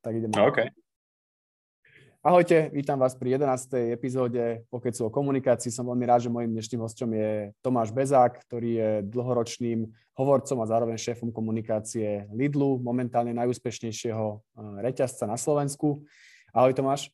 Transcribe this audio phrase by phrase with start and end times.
[0.00, 0.34] tak ideme.
[0.36, 0.58] OK.
[2.20, 3.96] Ahojte, vítam vás pri 11.
[3.96, 5.72] epizóde Pokecu o komunikácii.
[5.72, 9.88] Som veľmi rád, že mojim dnešným hostom je Tomáš Bezák, ktorý je dlhoročným
[10.20, 14.40] hovorcom a zároveň šéfom komunikácie Lidlu, momentálne najúspešnejšieho eh,
[14.84, 16.04] reťazca na Slovensku.
[16.52, 17.08] Ahoj Tomáš.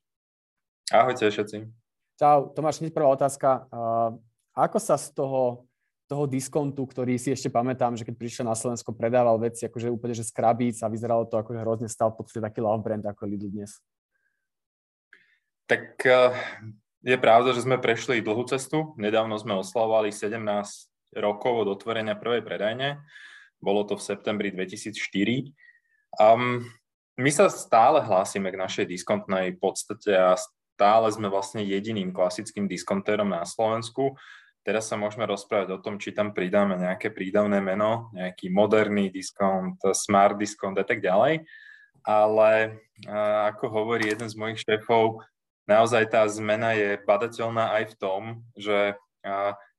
[0.91, 1.71] Ahojte všetci.
[2.19, 2.51] Čau.
[2.51, 3.71] Tomáš, hneď prvá otázka.
[3.71, 4.11] Eh,
[4.59, 5.71] ako sa z toho,
[6.07, 10.15] toho diskontu, ktorý si ešte pamätám, že keď prišiel na Slovensko, predával veci akože úplne
[10.15, 13.51] že z krabíc a vyzeralo to ako hrozne stal pod taký love brand ako Lidl
[13.51, 13.83] dnes?
[15.67, 16.31] Tak eh,
[17.03, 18.95] je pravda, že sme prešli dlhú cestu.
[18.95, 20.39] Nedávno sme oslavovali 17
[21.19, 23.03] rokov od otvorenia prvej predajne.
[23.59, 24.95] Bolo to v septembri 2004.
[26.23, 26.63] Um,
[27.17, 33.33] my sa stále hlásime k našej diskontnej podstate a stále sme vlastne jediným klasickým diskontérom
[33.33, 34.15] na Slovensku.
[34.67, 39.79] Teraz sa môžeme rozprávať o tom, či tam pridáme nejaké prídavné meno, nejaký moderný diskont,
[39.95, 41.47] smart diskont a tak ďalej.
[42.03, 42.83] Ale
[43.55, 45.23] ako hovorí jeden z mojich šéfov,
[45.71, 48.23] naozaj tá zmena je badateľná aj v tom,
[48.59, 48.99] že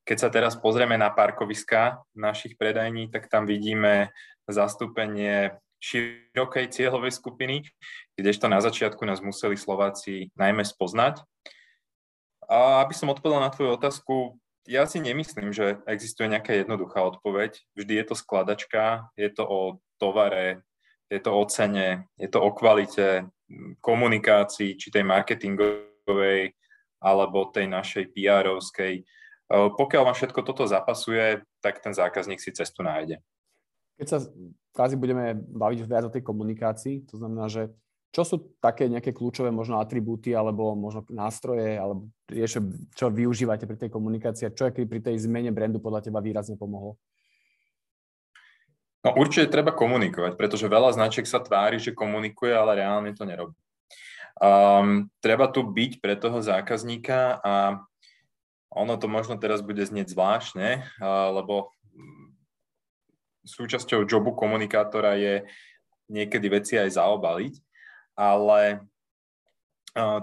[0.08, 4.16] keď sa teraz pozrieme na parkoviska našich predajní, tak tam vidíme
[4.48, 7.68] zastúpenie širokej cieľovej skupiny,
[8.16, 11.28] kdežto na začiatku nás museli Slováci najmä spoznať.
[12.48, 17.56] A aby som odpovedal na tvoju otázku, ja si nemyslím, že existuje nejaká jednoduchá odpoveď.
[17.73, 19.60] Vždy je to skladačka, je to o
[19.96, 20.62] tovare,
[21.08, 23.26] je to o cene, je to o kvalite,
[23.80, 26.52] komunikácii, či tej marketingovej,
[27.00, 29.08] alebo tej našej PR-ovskej.
[29.48, 33.23] Pokiaľ vám všetko toto zapasuje, tak ten zákazník si cestu nájde.
[33.95, 34.20] Keď sa
[34.76, 37.72] kvázi budeme baviť viac o tej komunikácii, to znamená, že
[38.12, 42.60] čo sú také nejaké kľúčové možno atribúty alebo možno nástroje, alebo čo,
[42.96, 46.96] čo využívate pri tej komunikácii a čo pri tej zmene brandu podľa teba výrazne pomohlo?
[49.06, 53.56] No určite treba komunikovať, pretože veľa značiek sa tvári, že komunikuje, ale reálne to nerobí.
[54.38, 57.54] Um, treba tu byť pre toho zákazníka a
[58.70, 61.73] ono to možno teraz bude znieť zvláštne, uh, lebo
[63.48, 65.48] súčasťou jobu komunikátora je
[66.12, 67.54] niekedy veci aj zaobaliť,
[68.17, 68.82] ale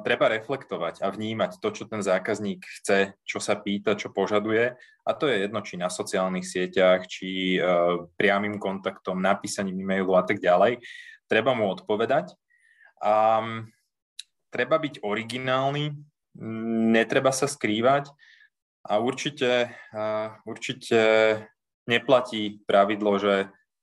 [0.06, 4.78] treba reflektovať a vnímať to, čo ten zákazník chce, čo sa pýta, čo požaduje.
[5.02, 10.22] A to je jedno, či na sociálnych sieťach, či uh, priamým kontaktom, napísaním e-mailu a
[10.22, 10.78] tak ďalej.
[11.26, 12.38] Treba mu odpovedať.
[13.02, 13.66] A um,
[14.54, 15.90] treba byť originálny,
[16.94, 18.14] netreba sa skrývať
[18.86, 21.00] a určite, uh, určite
[21.90, 23.34] neplatí pravidlo, že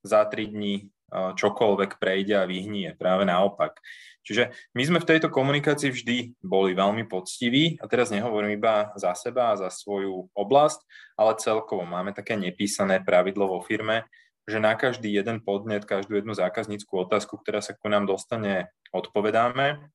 [0.07, 2.95] za tri dní čokoľvek prejde a vyhnie.
[2.95, 3.77] Práve naopak.
[4.21, 9.17] Čiže my sme v tejto komunikácii vždy boli veľmi poctiví a teraz nehovorím iba za
[9.17, 10.79] seba a za svoju oblasť,
[11.17, 14.05] ale celkovo máme také nepísané pravidlo vo firme,
[14.45, 19.89] že na každý jeden podnet, každú jednu zákazníckú otázku, ktorá sa ku nám dostane, odpovedáme.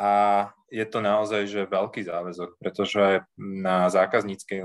[0.00, 0.10] A
[0.72, 4.64] je to naozaj že veľký záväzok, pretože na zákazníckej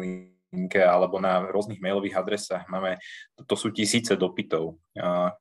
[0.56, 2.96] linke alebo na rôznych mailových adresách máme,
[3.44, 4.80] to sú tisíce dopytov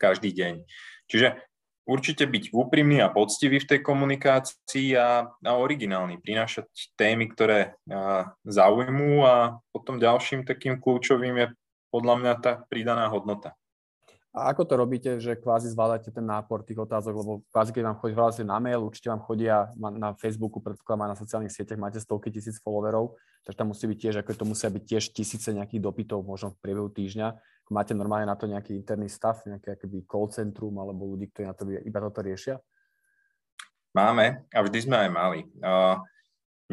[0.02, 0.66] každý deň.
[1.06, 1.38] Čiže
[1.86, 6.66] určite byť úprimný a poctivý v tej komunikácii a, a originálny, prinášať
[6.98, 11.46] témy, ktoré a, zaujmú a potom ďalším takým kľúčovým je
[11.94, 13.54] podľa mňa tá pridaná hodnota.
[14.34, 17.98] A ako to robíte, že kvázi zvládate ten nápor tých otázok, lebo kvázi keď vám
[18.02, 22.34] chodí veľa na mail, určite vám chodia na Facebooku, predpokladám na sociálnych sieťach, máte stovky
[22.34, 23.14] tisíc followerov,
[23.46, 26.58] tak tam musí byť tiež, ako to musia byť tiež tisíce nejakých dopytov možno v
[26.66, 27.30] priebehu týždňa.
[27.70, 31.54] Máte normálne na to nejaký interný stav, nejaké akoby call centrum alebo ľudí, ktorí na
[31.54, 32.58] to iba toto riešia?
[33.94, 35.40] Máme a vždy sme aj mali.
[35.62, 36.02] Uh,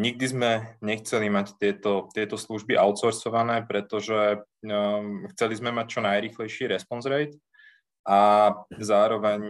[0.02, 6.66] nikdy sme nechceli mať tieto, tieto služby outsourcované, pretože um, chceli sme mať čo najrychlejší
[6.66, 7.38] response rate
[8.02, 8.20] a
[8.82, 9.42] zároveň,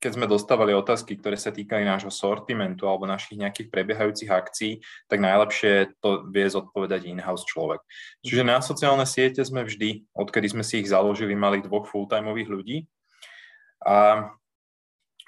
[0.00, 4.72] keď sme dostávali otázky, ktoré sa týkali nášho sortimentu alebo našich nejakých prebiehajúcich akcií,
[5.08, 7.84] tak najlepšie to vie zodpovedať in-house človek.
[8.24, 12.78] Čiže na sociálne siete sme vždy, odkedy sme si ich založili, mali dvoch full-timeových ľudí.
[13.84, 14.28] A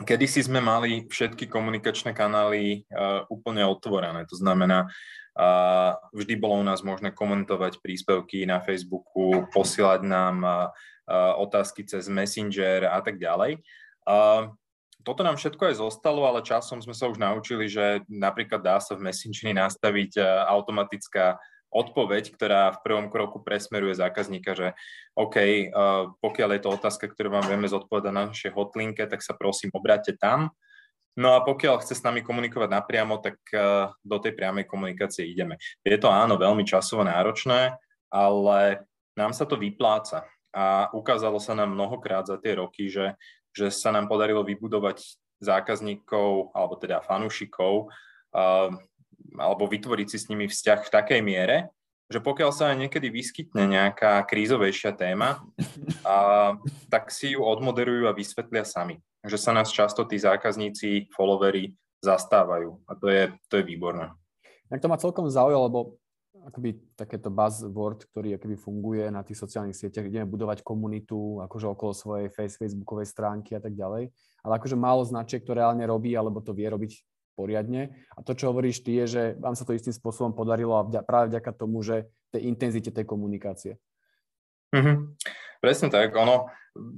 [0.04, 4.24] kedysi sme mali všetky komunikačné kanály uh, úplne otvorené.
[4.28, 10.56] To znamená, uh, vždy bolo u nás možné komentovať príspevky na Facebooku, posielať nám uh,
[11.10, 13.62] otázky cez Messenger a tak ďalej.
[15.02, 18.94] Toto nám všetko aj zostalo, ale časom sme sa už naučili, že napríklad dá sa
[18.94, 24.78] v Messengeri nastaviť automatická odpoveď, ktorá v prvom kroku presmeruje zákazníka, že
[25.18, 25.68] OK,
[26.22, 30.14] pokiaľ je to otázka, ktorú vám vieme zodpovedať na našej hotlinke, tak sa prosím obráťte
[30.20, 30.54] tam.
[31.16, 33.40] No a pokiaľ chce s nami komunikovať napriamo, tak
[34.00, 35.58] do tej priamej komunikácie ideme.
[35.82, 37.74] Je to áno veľmi časovo náročné,
[38.12, 43.16] ale nám sa to vypláca a ukázalo sa nám mnohokrát za tie roky, že,
[43.56, 45.00] že sa nám podarilo vybudovať
[45.42, 47.90] zákazníkov alebo teda fanúšikov
[49.36, 51.72] alebo vytvoriť si s nimi vzťah v takej miere,
[52.12, 55.40] že pokiaľ sa niekedy vyskytne nejaká krízovejšia téma,
[56.04, 56.52] a,
[56.92, 59.00] tak si ju odmoderujú a vysvetlia sami.
[59.24, 61.72] Že sa nás často tí zákazníci, followery
[62.02, 64.10] zastávajú a to je, to je výborné.
[64.68, 65.80] Tak to ma celkom zaujalo, lebo
[66.46, 71.92] akoby takéto buzzword, ktorý akoby funguje na tých sociálnych sieťach, ideme budovať komunitu akože okolo
[71.94, 74.10] svojej face, facebookovej stránky a tak ďalej.
[74.42, 76.92] Ale akože málo značiek to reálne robí, alebo to vie robiť
[77.38, 77.94] poriadne.
[78.12, 81.00] A to, čo hovoríš ty, je, že vám sa to istým spôsobom podarilo a vďa,
[81.06, 83.78] práve vďaka tomu, že tej intenzite tej komunikácie.
[84.74, 84.96] Mm-hmm.
[85.62, 86.16] Presne tak.
[86.18, 86.50] Ono,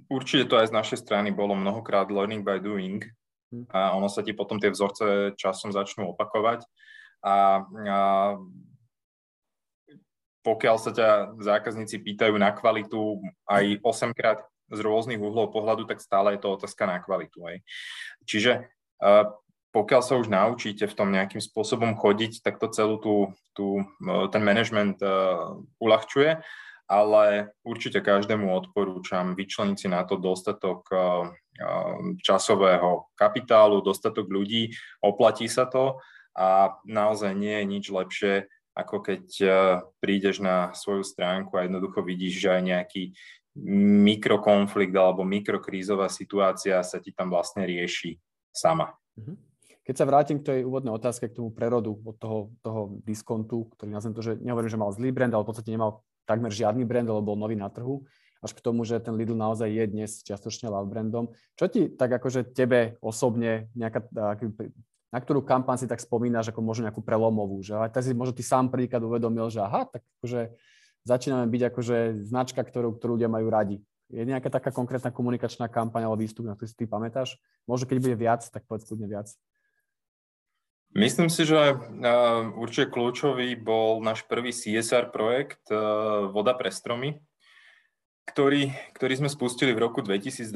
[0.08, 3.04] určite to aj z našej strany bolo mnohokrát learning by doing
[3.52, 3.68] hm.
[3.70, 6.64] a ono sa ti potom tie vzorce časom začnú opakovať
[7.24, 7.98] a, a
[10.44, 11.08] pokiaľ sa ťa
[11.40, 16.60] zákazníci pýtajú na kvalitu aj 8 krát z rôznych uhlov pohľadu, tak stále je to
[16.60, 17.40] otázka na kvalitu.
[17.48, 17.56] Aj.
[18.28, 18.68] Čiže
[19.74, 23.82] pokiaľ sa už naučíte v tom nejakým spôsobom chodiť, tak to celú tú, tú,
[24.30, 25.02] ten management
[25.82, 26.38] uľahčuje,
[26.84, 30.86] ale určite každému odporúčam vyčleniť si na to dostatok
[32.22, 35.98] časového kapitálu, dostatok ľudí, oplatí sa to
[36.34, 38.34] a naozaj nie je nič lepšie,
[38.74, 39.52] ako keď eh,
[40.02, 43.02] prídeš na svoju stránku a jednoducho vidíš, že aj nejaký
[43.54, 48.18] mikrokonflikt alebo mikrokrízová situácia sa ti tam vlastne rieši
[48.50, 48.90] sama.
[49.14, 49.34] Mhm.
[49.84, 53.92] Keď sa vrátim k tej úvodnej otázke, k tomu prerodu od toho, toho diskontu, ktorý
[53.92, 57.04] nazvem to, že nehovorím, že mal zlý brand, ale v podstate nemal takmer žiadny brand,
[57.04, 58.00] lebo bol nový na trhu,
[58.40, 61.36] až k tomu, že ten Lidl naozaj je dnes čiastočne love brandom.
[61.60, 64.08] Čo ti tak akože tebe osobne nejaká
[65.14, 68.42] na ktorú kampaň si tak spomínaš ako možno nejakú prelomovú, že tak si možno ty
[68.42, 70.50] sám prvýkrát uvedomil, že aha, tak akože
[71.06, 71.96] začíname byť akože
[72.26, 73.78] značka, ktorú, ktorú ľudia majú radi.
[74.10, 77.38] Je nejaká taká konkrétna komunikačná kampaň alebo výstup, na ktorý si ty pamätáš?
[77.70, 79.30] Možno keď bude viac, tak povedz kľudne viac.
[80.94, 81.78] Myslím si, že
[82.58, 85.62] určite kľúčový bol náš prvý CSR projekt
[86.34, 87.22] Voda pre stromy,
[88.24, 90.48] ktorý, ktorý sme spustili v roku 2012.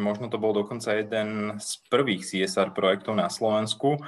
[0.00, 4.00] Možno to bol dokonca jeden z prvých CSR projektov na Slovensku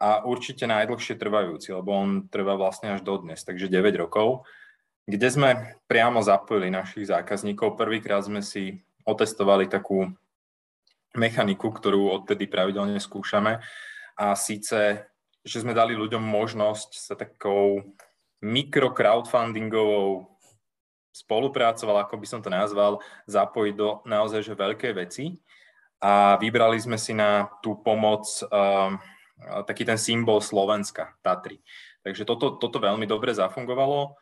[0.00, 4.48] a určite najdlhšie trvajúci, lebo on trvá vlastne až dodnes, takže 9 rokov,
[5.04, 5.50] kde sme
[5.84, 7.76] priamo zapojili našich zákazníkov.
[7.76, 10.08] Prvýkrát sme si otestovali takú
[11.12, 13.60] mechaniku, ktorú odtedy pravidelne skúšame
[14.16, 15.04] a síce,
[15.44, 17.84] že sme dali ľuďom možnosť sa takou
[18.40, 20.39] mikro crowdfundingovou
[21.10, 25.38] spolupracoval, ako by som to nazval, zapojiť do naozaj že veľké veci.
[26.00, 28.96] A vybrali sme si na tú pomoc uh,
[29.68, 31.60] taký ten symbol Slovenska, Tatry.
[32.00, 34.16] Takže toto, toto veľmi dobre zafungovalo.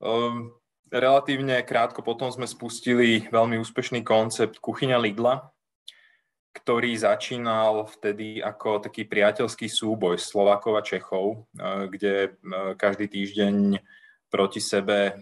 [0.00, 0.56] Um,
[0.88, 5.52] relatívne krátko potom sme spustili veľmi úspešný koncept Kuchyňa Lidla,
[6.56, 11.44] ktorý začínal vtedy ako taký priateľský súboj Slovákov a Čechov,
[11.92, 12.34] kde
[12.80, 13.78] každý týždeň
[14.30, 15.12] proti sebe e,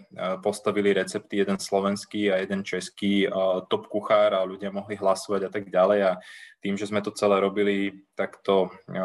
[0.43, 3.29] postavili recepty, jeden slovenský a jeden český e,
[3.71, 5.99] top kuchár a ľudia mohli hlasovať a tak ďalej.
[6.03, 6.11] A
[6.59, 8.99] tým, že sme to celé robili takto e,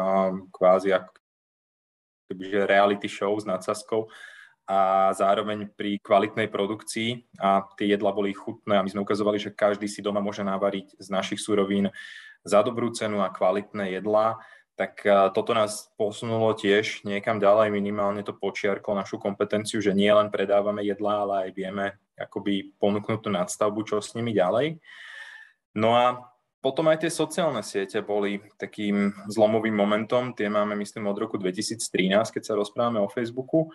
[0.51, 1.11] kvázi ako
[2.31, 4.07] kebyže reality show s nadsazkou
[4.63, 9.51] a zároveň pri kvalitnej produkcii a tie jedla boli chutné a my sme ukazovali, že
[9.51, 11.91] každý si doma môže navariť z našich surovín
[12.47, 14.39] za dobrú cenu a kvalitné jedlá,
[14.73, 15.05] tak
[15.37, 20.81] toto nás posunulo tiež niekam ďalej, minimálne to počiarklo našu kompetenciu, že nie len predávame
[20.81, 21.85] jedlá, ale aj vieme
[22.17, 24.81] akoby ponúknuť tú nadstavbu, čo s nimi ďalej.
[25.77, 31.21] No a potom aj tie sociálne siete boli takým zlomovým momentom, tie máme myslím od
[31.21, 31.77] roku 2013,
[32.33, 33.69] keď sa rozprávame o Facebooku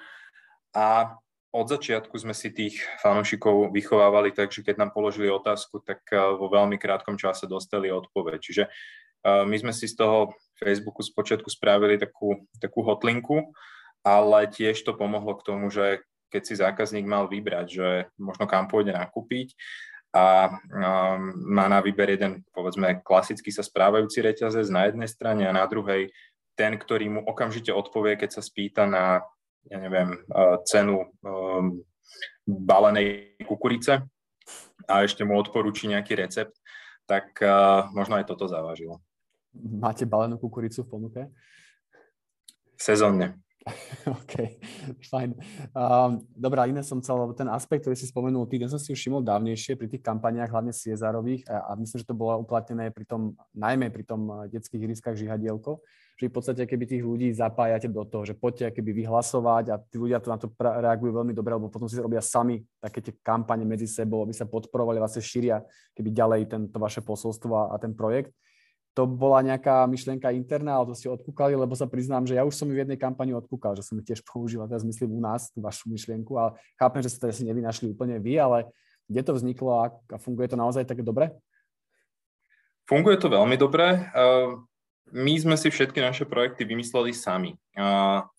[0.74, 1.14] a
[1.48, 6.48] od začiatku sme si tých fanúšikov vychovávali tak, že keď nám položili otázku, tak vo
[6.52, 8.38] veľmi krátkom čase dostali odpoveď.
[8.40, 8.64] Čiže
[9.24, 13.50] my sme si z toho Facebooku spočiatku spravili takú, takú hotlinku,
[14.02, 17.88] ale tiež to pomohlo k tomu, že keď si zákazník mal vybrať, že
[18.20, 19.56] možno kam pôjde nakúpiť
[20.12, 21.20] a um,
[21.52, 26.12] má na výber jeden, povedzme, klasicky sa správajúci reťazec na jednej strane a na druhej
[26.56, 29.22] ten, ktorý mu okamžite odpovie, keď sa spýta na,
[29.68, 31.80] ja neviem, uh, cenu um,
[32.44, 34.04] balenej kukurice
[34.88, 36.56] a ešte mu odporúči nejaký recept,
[37.04, 39.00] tak uh, možno aj toto zavážilo.
[39.56, 41.22] Máte balenú kukuricu v ponuke?
[42.78, 43.40] Sezónne.
[44.22, 44.34] OK,
[45.10, 45.34] fajn.
[45.74, 48.98] Um, dobrá, iné som chcel, lebo ten aspekt, ktorý si spomenul, týden som si už
[48.98, 53.04] všimol dávnejšie pri tých kampaniách, hlavne Ciezarových a, a myslím, že to bolo uplatnené pri
[53.04, 55.82] tom, najmä pri tom eh, detských hryskách žihadielko,
[56.18, 59.96] že v podstate keby tých ľudí zapájate do toho, že poďte keby vyhlasovať a tí
[60.00, 63.62] ľudia to na to reagujú veľmi dobre, lebo potom si robia sami také tie kampane
[63.62, 65.62] medzi sebou, aby sa podporovali, vlastne šíria
[65.94, 68.34] keby ďalej tento vaše posolstvo a, a ten projekt
[68.98, 72.58] to bola nejaká myšlienka interná, ale to ste odkúkali, lebo sa priznám, že ja už
[72.58, 75.54] som ju v jednej kampani odkúkal, že som ju tiež použil, teraz myslím u nás,
[75.54, 78.66] tú vašu myšlienku a chápem, že ste to asi nevynašli úplne vy, ale
[79.06, 81.30] kde to vzniklo a, a funguje to naozaj tak dobre?
[82.90, 84.10] Funguje to veľmi dobre.
[85.14, 87.54] My sme si všetky naše projekty vymysleli sami.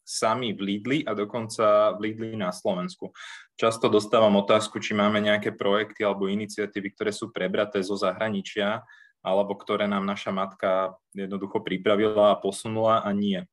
[0.04, 3.16] Sami v Lidli a dokonca v Lidli na Slovensku.
[3.56, 8.84] Často dostávam otázku, či máme nejaké projekty alebo iniciatívy, ktoré sú prebraté zo zahraničia
[9.20, 13.44] alebo ktoré nám naša matka jednoducho pripravila a posunula a nie.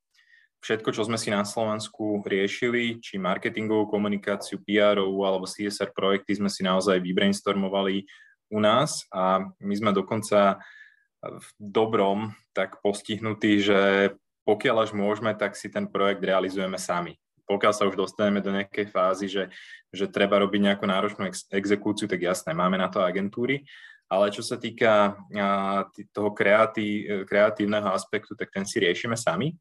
[0.64, 6.50] Všetko, čo sme si na Slovensku riešili, či marketingovú komunikáciu, pr alebo CSR projekty, sme
[6.50, 8.02] si naozaj vybrainstormovali
[8.50, 10.58] u nás a my sme dokonca
[11.22, 13.80] v dobrom tak postihnutí, že
[14.46, 17.18] pokiaľ až môžeme, tak si ten projekt realizujeme sami.
[17.46, 19.44] Pokiaľ sa už dostaneme do nejakej fázy, že,
[19.90, 23.66] že treba robiť nejakú náročnú ex- exekúciu, tak jasné, máme na to agentúry,
[24.06, 25.18] ale čo sa týka
[26.14, 29.54] toho kreatí, kreatívneho aspektu, tak ten si riešime sami.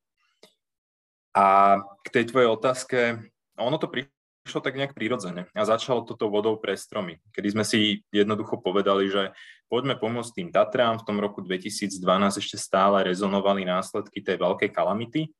[1.35, 3.27] A k tej tvojej otázke,
[3.59, 8.05] ono to prišlo tak nejak prirodzene a začalo toto vodou pre stromy, kedy sme si
[8.13, 9.33] jednoducho povedali, že
[9.67, 11.01] poďme pomôcť tým Tatrám.
[11.01, 11.97] V tom roku 2012
[12.37, 15.33] ešte stále rezonovali následky tej veľkej kalamity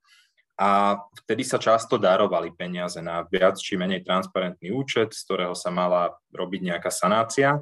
[0.57, 5.69] a vtedy sa často darovali peniaze na viac či menej transparentný účet, z ktorého sa
[5.69, 7.61] mala robiť nejaká sanácia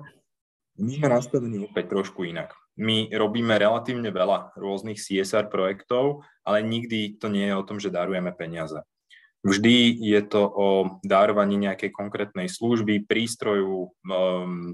[0.80, 2.58] my sme nastavení opäť trošku inak.
[2.74, 7.94] My robíme relatívne veľa rôznych CSR projektov, ale nikdy to nie je o tom, že
[7.94, 8.82] darujeme peniaze.
[9.46, 10.68] Vždy je to o
[11.06, 14.74] darovaní nejakej konkrétnej služby, prístroju, um,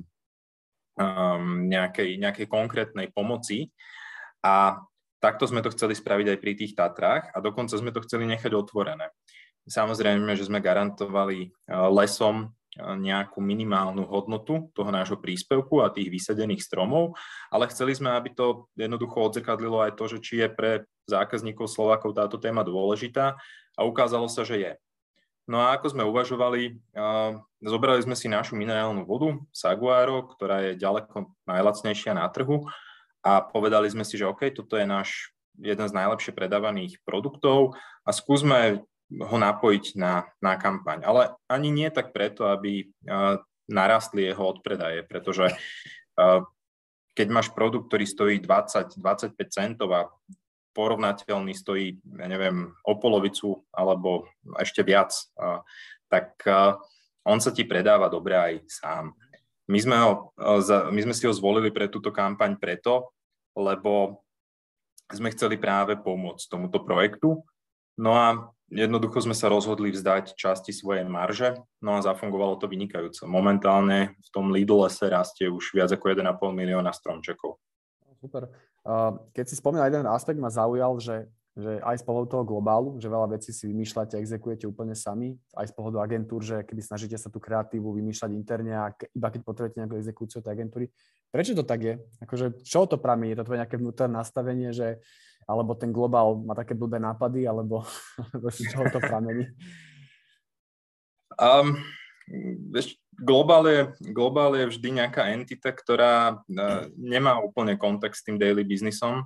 [0.95, 3.73] um, nejakej, nejakej konkrétnej pomoci.
[4.45, 4.79] A
[5.19, 8.55] takto sme to chceli spraviť aj pri tých Tatrách a dokonca sme to chceli nechať
[8.55, 9.11] otvorené.
[9.67, 16.63] Samozrejme, že sme garantovali uh, lesom nejakú minimálnu hodnotu toho nášho príspevku a tých vysadených
[16.63, 17.19] stromov,
[17.51, 20.71] ale chceli sme, aby to jednoducho odzekadlilo aj to, že či je pre
[21.11, 23.35] zákazníkov Slovákov táto téma dôležitá
[23.75, 24.73] a ukázalo sa, že je.
[25.49, 26.77] No a ako sme uvažovali,
[27.57, 32.69] zobrali sme si našu minerálnu vodu, Saguaro, ktorá je ďaleko najlacnejšia na trhu
[33.25, 37.73] a povedali sme si, že OK, toto je náš jeden z najlepšie predávaných produktov
[38.05, 41.01] a skúsme ho napojiť na, na kampaň.
[41.01, 46.45] Ale ani nie tak preto, aby uh, narastli jeho odpredaje, pretože uh,
[47.17, 50.07] keď máš produkt, ktorý stojí 20-25 centov a
[50.77, 54.29] porovnateľný stojí, ja neviem, o polovicu alebo
[54.61, 55.11] ešte viac,
[56.07, 56.79] tak uh,
[57.27, 59.11] on sa ti predáva dobre aj sám.
[59.69, 60.33] My sme, ho,
[60.89, 63.13] my sme si ho zvolili pre túto kampaň preto,
[63.53, 64.25] lebo
[65.13, 67.45] sme chceli práve pomôcť tomuto projektu.
[68.01, 73.25] No a Jednoducho sme sa rozhodli vzdať časti svojej marže, no a zafungovalo to vynikajúco.
[73.25, 77.57] Momentálne v tom Lidl lese rastie už viac ako 1,5 milióna stromčekov.
[78.21, 78.53] Super.
[79.33, 81.25] Keď si spomínal jeden aspekt, ma zaujal, že,
[81.57, 85.69] že aj z pohľadu toho globálu, že veľa vecí si vymýšľate, exekujete úplne sami, aj
[85.69, 89.81] z pohľadu agentúr, že keby snažíte sa tú kreatívu vymýšľať interne a iba keď potrebujete
[89.81, 90.85] nejakú exekúciu tej agentúry.
[91.33, 91.93] Prečo to tak je?
[92.21, 93.33] Akože, čo to pramí?
[93.33, 95.01] Je to tvoje nejaké vnútorné nastavenie, že
[95.49, 97.81] alebo ten globál má také blbé nápady, alebo,
[98.53, 99.49] z čoho to pramení?
[101.41, 101.73] Um,
[102.69, 103.81] vieš, globál je,
[104.13, 109.25] globál je vždy nejaká entita, ktorá uh, nemá úplne kontakt s tým daily biznisom.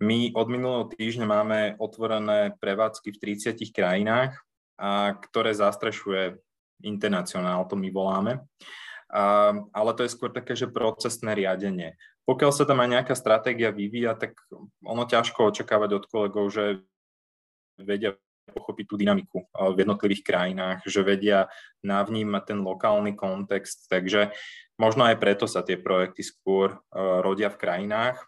[0.00, 4.36] My od minulého týždňa máme otvorené prevádzky v 30 krajinách,
[4.80, 6.40] a ktoré zastrešuje
[6.84, 8.40] internacionál, to my voláme.
[9.12, 13.74] A, ale to je skôr také, že procesné riadenie pokiaľ sa tam aj nejaká stratégia
[13.74, 14.38] vyvíja, tak
[14.86, 16.86] ono ťažko očakávať od kolegov, že
[17.74, 18.14] vedia
[18.54, 21.50] pochopiť tú dynamiku v jednotlivých krajinách, že vedia
[21.82, 24.30] navnímať ten lokálny kontext, takže
[24.78, 28.22] možno aj preto sa tie projekty skôr rodia v krajinách.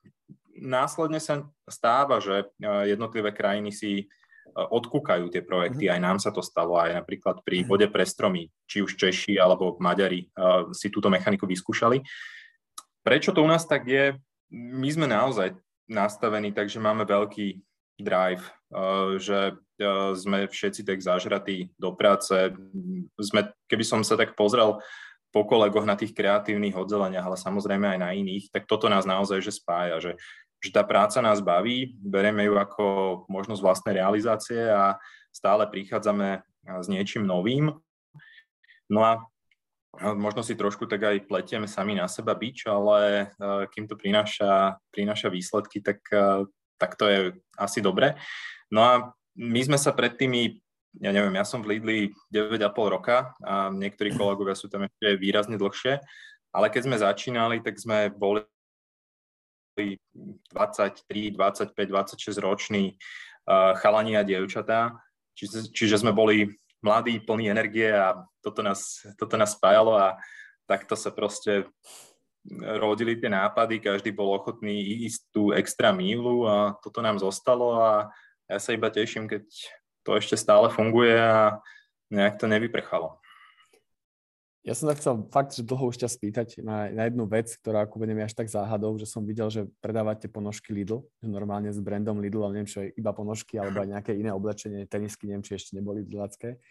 [0.59, 4.11] Následne sa stáva, že jednotlivé krajiny si
[4.52, 5.92] odkúkajú tie projekty, mhm.
[5.94, 7.94] aj nám sa to stalo, aj napríklad pri vode mhm.
[7.94, 10.26] pre stromy, či už Češi alebo Maďari
[10.75, 12.02] si túto mechaniku vyskúšali.
[13.02, 14.14] Prečo to u nás tak je?
[14.52, 15.59] My sme naozaj
[15.90, 17.59] nastavení, takže máme veľký
[17.99, 22.54] drive, uh, že uh, sme všetci tak zažratí do práce.
[23.18, 24.78] Sme, keby som sa tak pozrel
[25.32, 29.40] po kolegoch na tých kreatívnych oddeleniach, ale samozrejme aj na iných, tak toto nás naozaj
[29.40, 30.12] že spája, že,
[30.61, 32.85] že tá práca nás baví, bereme ju ako
[33.32, 35.00] možnosť vlastnej realizácie a
[35.32, 37.73] stále prichádzame s niečím novým.
[38.92, 39.25] No a
[40.01, 44.81] možno si trošku tak aj pletieme sami na seba bič, ale e, kým to prináša,
[44.89, 46.49] prináša výsledky, tak, e,
[46.81, 47.19] tak to je
[47.61, 48.17] asi dobre.
[48.73, 48.93] No a
[49.37, 50.57] my sme sa pred tými,
[50.97, 51.99] ja neviem, ja som v Lidli
[52.33, 56.01] 9,5 roka a niektorí kolegovia sú tam ešte výrazne dlhšie,
[56.57, 58.45] ale keď sme začínali, tak sme boli
[59.77, 62.93] 23, 25, 26 roční
[63.81, 65.01] chalani a dievčatá.
[65.33, 70.19] Čiže, čiže sme boli mladí, plní energie a toto nás, toto nás spájalo a
[70.67, 71.65] takto sa proste
[72.83, 78.11] rodili tie nápady, každý bol ochotný ísť tú extra mílu a toto nám zostalo a
[78.51, 79.47] ja sa iba teším, keď
[80.03, 81.62] to ešte stále funguje a
[82.11, 83.22] nejak to nevyprchalo.
[84.62, 87.83] Ja som sa chcel fakt, že dlho už ťa spýtať na, na jednu vec, ktorá
[87.83, 91.83] ako vedem až tak záhadou, že som videl, že predávate ponožky Lidl, že normálne s
[91.83, 95.42] brandom Lidl, ale neviem, čo je iba ponožky alebo aj nejaké iné oblečenie, tenisky, neviem,
[95.42, 96.62] či ešte neboli Lidlacké.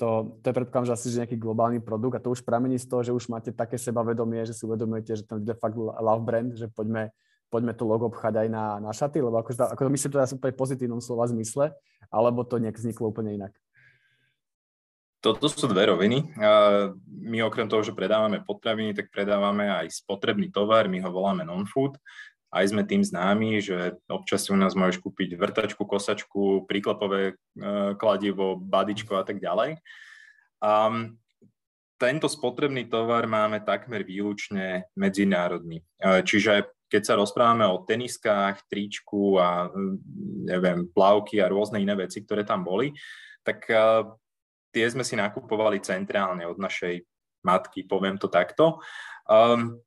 [0.00, 2.88] To, to je predpokladám, že asi že nejaký globálny produkt a to už pramení z
[2.88, 6.48] toho, že už máte také sebavedomie, že si uvedomujete, že ten je fakt love brand,
[6.56, 7.12] že poďme,
[7.52, 10.56] poďme to logo obchať aj na, na šaty, lebo ako, ako myslím to asi úplne
[10.56, 11.76] pozitívnom slova zmysle,
[12.08, 13.52] alebo to nejak vzniklo úplne inak.
[15.24, 16.36] Toto sú dve roviny.
[17.08, 21.96] My okrem toho, že predávame potraviny, tak predávame aj spotrebný tovar, my ho voláme non-food.
[22.52, 27.34] Aj sme tým známi, že občas u nás môžeš kúpiť vrtačku, kosačku, príklepové e,
[27.98, 29.80] kladivo, badičko a tak ďalej.
[30.62, 30.72] A
[31.98, 35.82] tento spotrebný tovar máme takmer výlučne medzinárodný.
[35.98, 39.66] E, čiže keď sa rozprávame o teniskách, tričku a
[40.46, 42.94] neviem, plavky a rôzne iné veci, ktoré tam boli,
[43.42, 43.74] tak e,
[44.74, 47.06] tie sme si nakupovali centrálne od našej
[47.46, 48.82] matky, poviem to takto.
[49.30, 49.78] Um,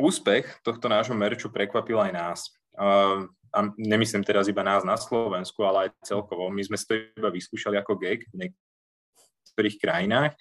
[0.00, 2.40] úspech tohto nášho merču prekvapil aj nás.
[2.72, 6.48] Um, a nemyslím teraz iba nás na Slovensku, ale aj celkovo.
[6.48, 10.32] My sme si to iba vyskúšali ako gag v niektorých krajinách.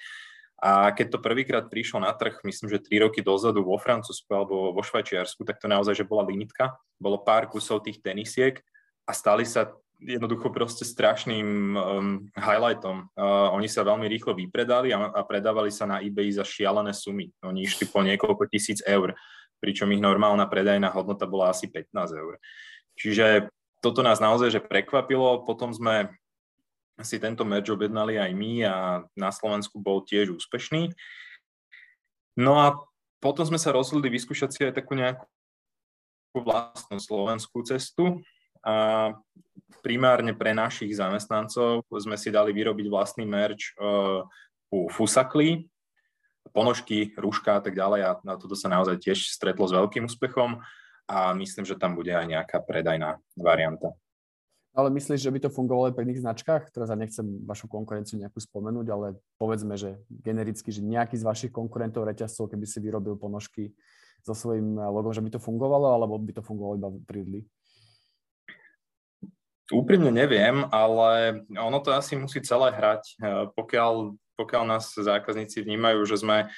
[0.61, 4.71] A keď to prvýkrát prišlo na trh, myslím, že tri roky dozadu vo Francúzsku alebo
[4.71, 6.77] vo Švajčiarsku, tak to naozaj, že bola limitka.
[7.01, 8.61] Bolo pár kusov tých tenisiek
[9.03, 13.05] a stali sa jednoducho proste strašným um, highlightom.
[13.13, 17.29] Uh, oni sa veľmi rýchlo vypredali a, a predávali sa na eBay za šialené sumy.
[17.45, 19.13] Oni išli po niekoľko tisíc eur,
[19.61, 22.41] pričom ich normálna predajná hodnota bola asi 15 eur.
[22.97, 25.45] Čiže toto nás naozaj že prekvapilo.
[25.45, 26.09] Potom sme
[27.01, 28.75] si tento merch objednali aj my a
[29.17, 30.93] na Slovensku bol tiež úspešný.
[32.37, 32.77] No a
[33.21, 35.25] potom sme sa rozhodli vyskúšať si aj takú nejakú
[36.33, 38.21] vlastnú slovenskú cestu
[38.61, 38.75] a
[39.81, 44.21] primárne pre našich zamestnancov sme si dali vyrobiť vlastný merch uh,
[44.69, 45.67] u Fusakli,
[46.53, 50.61] ponožky, rúška a tak ďalej a na toto sa naozaj tiež stretlo s veľkým úspechom
[51.09, 53.91] a myslím, že tam bude aj nejaká predajná varianta.
[54.71, 56.71] Ale myslíš, že by to fungovalo aj pri iných značkách?
[56.71, 61.51] Teraz ja nechcem vašu konkurenciu nejakú spomenúť, ale povedzme, že genericky, že nejaký z vašich
[61.51, 63.75] konkurentov reťazcov, keby si vyrobil ponožky
[64.23, 67.41] so svojím logom, že by to fungovalo, alebo by to fungovalo iba pri Lidli?
[69.71, 73.03] Úprimne neviem, ale ono to asi musí celé hrať.
[73.07, 73.15] E,
[73.55, 76.51] pokiaľ, pokiaľ nás zákazníci vnímajú, že sme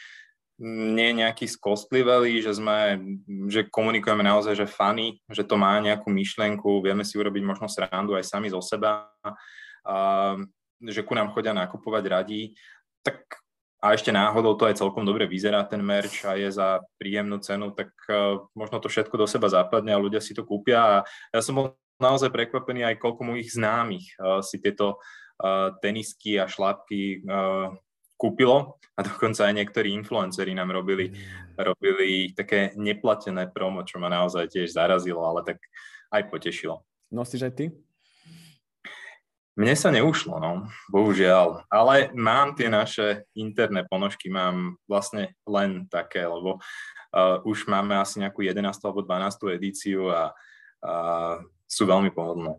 [0.64, 3.02] nie nejaký skostliveli, že sme,
[3.50, 8.14] že komunikujeme naozaj, že fany, že to má nejakú myšlienku, vieme si urobiť možno srandu
[8.14, 9.10] aj sami zo seba,
[9.86, 10.38] a,
[10.84, 12.42] že ku nám chodia nakupovať radí,
[13.02, 13.44] tak
[13.84, 17.76] a ešte náhodou to aj celkom dobre vyzerá ten merch a je za príjemnú cenu,
[17.76, 20.80] tak uh, možno to všetko do seba západne a ľudia si to kúpia.
[20.80, 20.96] A
[21.36, 26.50] ja som bol naozaj prekvapený aj koľko mojich známych uh, si tieto uh, tenisky a
[26.50, 27.74] šlapky uh,
[28.18, 31.60] kúpilo a dokonca aj niektorí influenceri nám robili, mm.
[31.60, 35.58] robili také neplatené promo, čo ma naozaj tiež zarazilo, ale tak
[36.14, 36.86] aj potešilo.
[37.10, 37.66] Nosíš aj ty?
[39.54, 41.70] Mne sa neušlo, no, bohužiaľ.
[41.70, 48.18] Ale mám tie naše interné ponožky, mám vlastne len také, lebo uh, už máme asi
[48.18, 48.66] nejakú 11.
[48.82, 49.54] alebo 12.
[49.54, 50.34] edíciu a
[50.82, 51.38] uh,
[51.74, 52.54] sú veľmi pohodlné.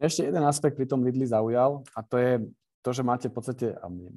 [0.00, 2.40] Ešte jeden aspekt pri tom Lidli zaujal a to je
[2.80, 3.66] to, že máte v podstate,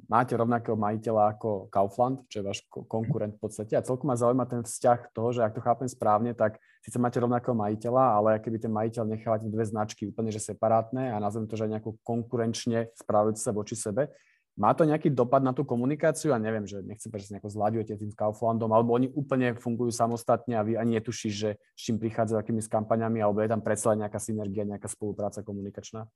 [0.08, 4.48] máte rovnakého majiteľa ako Kaufland, čo je váš konkurent v podstate a celkom ma zaujíma
[4.48, 8.56] ten vzťah toho, že ak to chápem správne, tak síce máte rovnakého majiteľa, ale keby
[8.56, 13.44] ten majiteľ nechávate dve značky úplne že separátne a nazvem to, že nejako konkurenčne správajúce
[13.44, 14.08] sa voči sebe,
[14.54, 16.30] má to nejaký dopad na tú komunikáciu?
[16.30, 20.54] Ja neviem, že nechcem, že sa nejako zľadujete tým Kauflandom, alebo oni úplne fungujú samostatne
[20.54, 23.98] a vy ani netušíš, že s čím prichádzajú, akými s kampaňami, alebo je tam predsa
[23.98, 26.06] nejaká synergia, nejaká spolupráca komunikačná?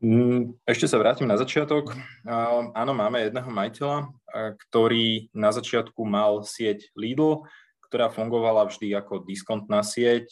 [0.00, 1.92] Mm, ešte sa vrátim na začiatok.
[2.74, 4.10] Áno, máme jedného majiteľa,
[4.66, 7.46] ktorý na začiatku mal sieť Lidl,
[7.86, 10.26] ktorá fungovala vždy ako diskontná sieť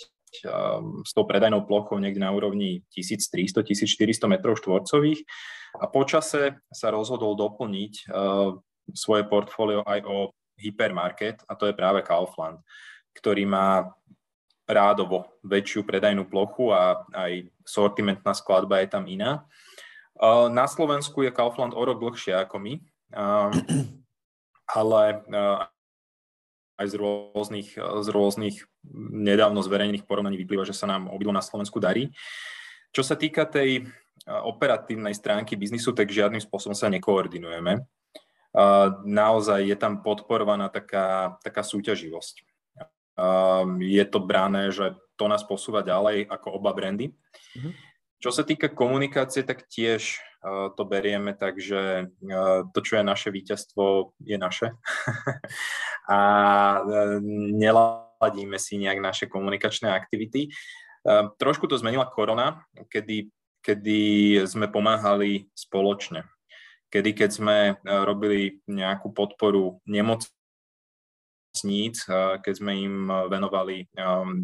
[0.44, 5.20] Um, s tou predajnou plochou niekde na úrovni 1300-1400 m štvorcových
[5.80, 8.56] a počase sa rozhodol doplniť uh,
[8.92, 12.60] svoje portfólio aj o hypermarket a to je práve Kaufland,
[13.14, 13.92] ktorý má
[14.68, 19.48] rádovo väčšiu predajnú plochu a aj sortimentná skladba je tam iná.
[20.18, 22.74] Uh, na Slovensku je Kaufland o rok dlhšie ako my,
[23.16, 23.52] um,
[24.78, 25.64] ale uh,
[26.78, 28.56] aj z rôznych, z rôznych
[29.12, 32.14] nedávno zverejnených porovnaní vyplýva, že sa nám obidvo na Slovensku darí.
[32.94, 33.90] Čo sa týka tej
[34.26, 37.82] operatívnej stránky biznisu, tak žiadnym spôsobom sa nekoordinujeme.
[39.04, 42.46] Naozaj je tam podporovaná taká, taká súťaživosť.
[43.82, 47.10] Je to brané, že to nás posúva ďalej ako oba brandy.
[47.58, 47.72] Mm-hmm.
[48.18, 53.04] Čo sa týka komunikácie, tak tiež uh, to berieme tak, že uh, to, čo je
[53.06, 54.74] naše víťazstvo, je naše.
[56.08, 56.20] a
[56.80, 57.16] uh,
[57.52, 60.48] neladíme si nejak naše komunikačné aktivity.
[61.04, 63.28] Uh, trošku to zmenila korona, kedy,
[63.60, 64.00] kedy
[64.48, 66.24] sme pomáhali spoločne.
[66.88, 70.24] Kedy, keď sme uh, robili nejakú podporu nemoc
[71.48, 72.06] sníc,
[72.44, 73.90] keď sme im venovali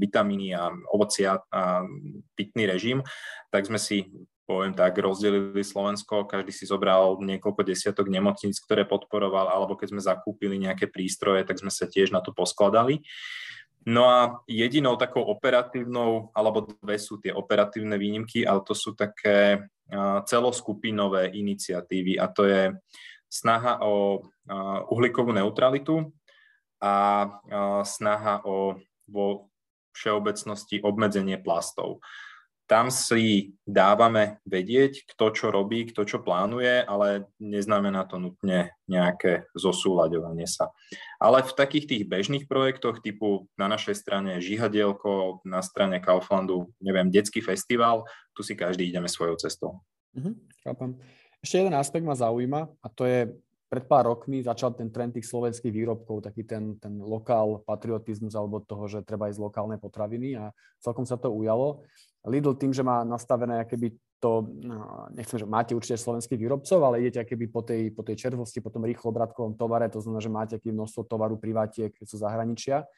[0.02, 1.86] vitamíny a ovocia a
[2.34, 3.06] pitný režim,
[3.54, 4.10] tak sme si
[4.44, 10.02] poviem tak, rozdelili Slovensko, každý si zobral niekoľko desiatok nemocníc, ktoré podporoval, alebo keď sme
[10.04, 13.00] zakúpili nejaké prístroje, tak sme sa tiež na to poskladali.
[13.84, 19.64] No a jedinou takou operatívnou, alebo dve sú tie operatívne výnimky, ale to sú také
[20.24, 22.72] celoskupinové iniciatívy a to je
[23.28, 24.24] snaha o
[24.88, 26.12] uhlíkovú neutralitu,
[26.84, 27.24] a
[27.88, 28.76] snaha o
[29.08, 29.48] vo
[29.96, 32.04] všeobecnosti obmedzenie plastov.
[32.74, 39.46] Tam si dávame vedieť, kto čo robí, kto čo plánuje, ale neznamená to nutne nejaké
[39.54, 40.74] zosúľaďovanie sa.
[41.22, 47.14] Ale v takých tých bežných projektoch typu na našej strane Žihadielko, na strane Kauflandu, neviem,
[47.14, 49.78] detský festival, tu si každý ideme svojou cestou.
[50.18, 50.34] Mhm.
[51.38, 53.30] Ešte jeden aspekt ma zaujíma a to je
[53.70, 58.66] pred pár rokmi začal ten trend tých slovenských výrobkov, taký ten, ten lokál patriotizmus alebo
[58.66, 60.50] toho, že treba ísť lokálne potraviny a
[60.82, 61.86] celkom sa to ujalo.
[62.24, 67.04] Lidl tým, že má nastavené keby to, no, nechcem, že máte určite slovenských výrobcov, ale
[67.04, 70.32] idete keby po tej, po tej červosti, po tom rýchlo obratkovom tovare, to znamená, že
[70.32, 72.88] máte aký množstvo tovaru privátiek, keď sú zahraničia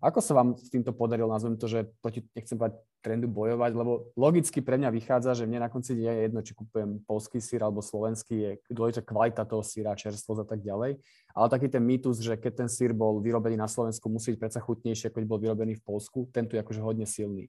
[0.00, 4.10] ako sa vám s týmto podarilo, nazvem to, že proti, nechcem povedať trendu bojovať, lebo
[4.18, 7.62] logicky pre mňa vychádza, že mne na konci nie je jedno, či kupujem polský sír
[7.62, 10.98] alebo slovenský, je dôležitá kvalita toho síra, čerstvosť a tak ďalej.
[11.32, 14.60] Ale taký ten mýtus, že keď ten sír bol vyrobený na Slovensku, musí byť predsa
[14.60, 17.46] chutnejšie, ako bol vyrobený v Polsku, ten tu je akože hodne silný.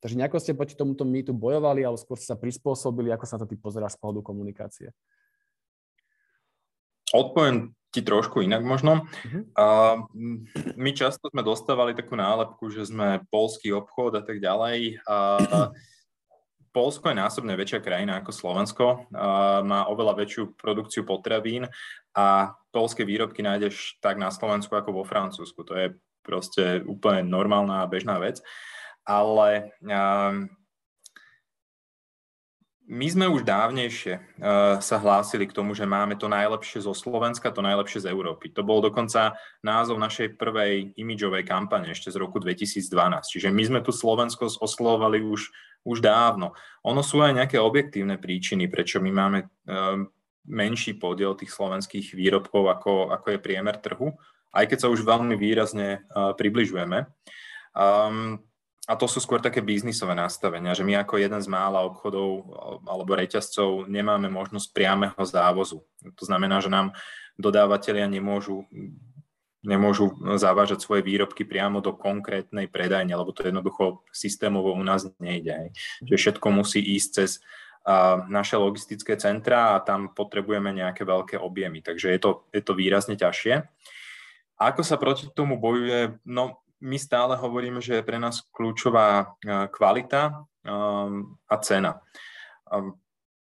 [0.00, 3.50] Takže nejako ste proti tomuto mýtu bojovali, ale skôr sa prispôsobili, ako sa na to
[3.50, 4.92] ty pozeráš z pohľadu komunikácie?
[7.16, 9.08] Odpoviem ti trošku inak možno.
[9.08, 9.42] Uh-huh.
[9.56, 9.66] A
[10.76, 15.00] my často sme dostávali takú nálepku, že sme polský obchod a tak ďalej.
[15.08, 15.16] A
[16.76, 21.64] Polsko je násobne väčšia krajina ako Slovensko, a má oveľa väčšiu produkciu potravín
[22.12, 25.64] a polské výrobky nájdeš tak na Slovensku ako vo Francúzsku.
[25.64, 28.44] To je proste úplne normálna a bežná vec.
[29.06, 30.50] Ale um,
[32.86, 37.50] my sme už dávnejšie uh, sa hlásili k tomu, že máme to najlepšie zo Slovenska,
[37.50, 38.54] to najlepšie z Európy.
[38.54, 42.86] To bol dokonca názov našej prvej imidžovej kampane ešte z roku 2012.
[43.26, 45.50] Čiže my sme tu Slovensko oslovovali už,
[45.82, 46.54] už dávno.
[46.86, 50.06] Ono sú aj nejaké objektívne príčiny, prečo my máme uh,
[50.46, 54.14] menší podiel tých slovenských výrobkov, ako, ako je priemer trhu,
[54.54, 57.02] aj keď sa už veľmi výrazne uh, približujeme.
[57.74, 58.46] Um,
[58.86, 62.46] a to sú skôr také biznisové nastavenia, že my ako jeden z mála obchodov
[62.86, 65.82] alebo reťazcov nemáme možnosť priameho závozu.
[66.06, 66.94] To znamená, že nám
[67.34, 68.62] dodávateľia nemôžu,
[69.66, 75.74] nemôžu zavážať svoje výrobky priamo do konkrétnej predajne, lebo to jednoducho systémovo u nás nejde.
[76.06, 77.42] Že všetko musí ísť cez
[78.30, 81.82] naše logistické centra a tam potrebujeme nejaké veľké objemy.
[81.82, 83.62] Takže je to, je to výrazne ťažšie.
[84.58, 86.18] Ako sa proti tomu bojuje?
[86.26, 89.24] No, my stále hovoríme, že je pre nás kľúčová e,
[89.72, 92.04] kvalita um, a cena.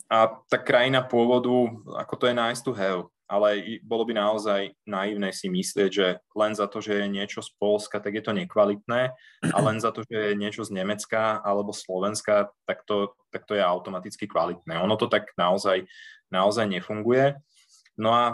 [0.06, 1.50] A tá krajina pôvodu,
[1.98, 6.54] ako to je nice to have, ale bolo by naozaj naivné si myslieť, že len
[6.54, 9.10] za to, že je niečo z Polska, tak je to nekvalitné
[9.50, 13.58] a len za to, že je niečo z Nemecka alebo Slovenska, tak to, tak to
[13.58, 14.78] je automaticky kvalitné.
[14.78, 15.90] Ono to tak naozaj,
[16.30, 17.34] naozaj nefunguje.
[17.98, 18.24] No a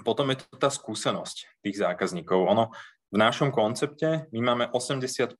[0.00, 2.48] potom je to tá skúsenosť tých zákazníkov.
[2.48, 2.72] Ono,
[3.10, 5.34] v našom koncepte my máme 80%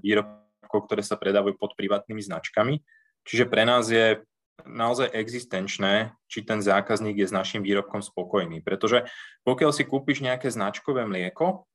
[0.00, 2.80] výrobkov, ktoré sa predávajú pod privátnymi značkami,
[3.28, 4.24] čiže pre nás je
[4.64, 8.64] naozaj existenčné, či ten zákazník je s našim výrobkom spokojný.
[8.64, 9.04] Pretože
[9.44, 11.68] pokiaľ si kúpiš nejaké značkové mlieko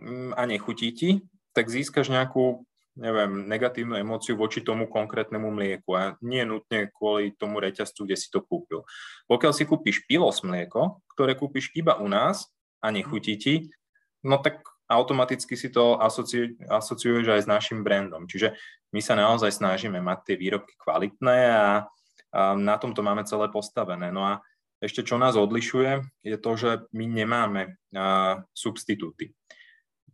[0.00, 1.10] mm, a nechutí ti,
[1.54, 7.58] tak získaš nejakú neviem, negatívnu emóciu voči tomu konkrétnemu mlieku a nie nutne kvôli tomu
[7.58, 8.86] reťazcu, kde si to kúpil.
[9.26, 12.46] Pokiaľ si kúpiš pilos mlieko, ktoré kúpiš iba u nás
[12.78, 13.54] a nechutí ti,
[14.24, 18.28] no tak automaticky si to asociu, asociuješ aj s našim brandom.
[18.28, 18.56] Čiže
[18.92, 21.88] my sa naozaj snažíme mať tie výrobky kvalitné a,
[22.32, 24.12] a na tomto máme celé postavené.
[24.12, 24.44] No a
[24.84, 29.32] ešte čo nás odlišuje, je to, že my nemáme uh, substitúty.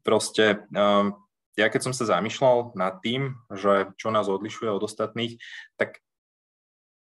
[0.06, 1.10] Proste uh,
[1.58, 5.36] ja keď som sa zamýšľal nad tým, že čo nás odlišuje od ostatných,
[5.74, 5.98] tak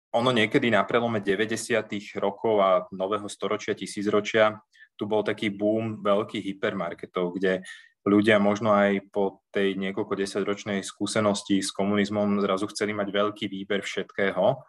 [0.10, 1.86] ono niekedy na prelome 90.
[2.18, 4.58] rokov a nového storočia, tisícročia,
[5.00, 7.64] tu bol taký boom veľkých hypermarketov, kde
[8.04, 13.80] ľudia možno aj po tej niekoľko desaťročnej skúsenosti s komunizmom zrazu chceli mať veľký výber
[13.80, 14.60] všetkého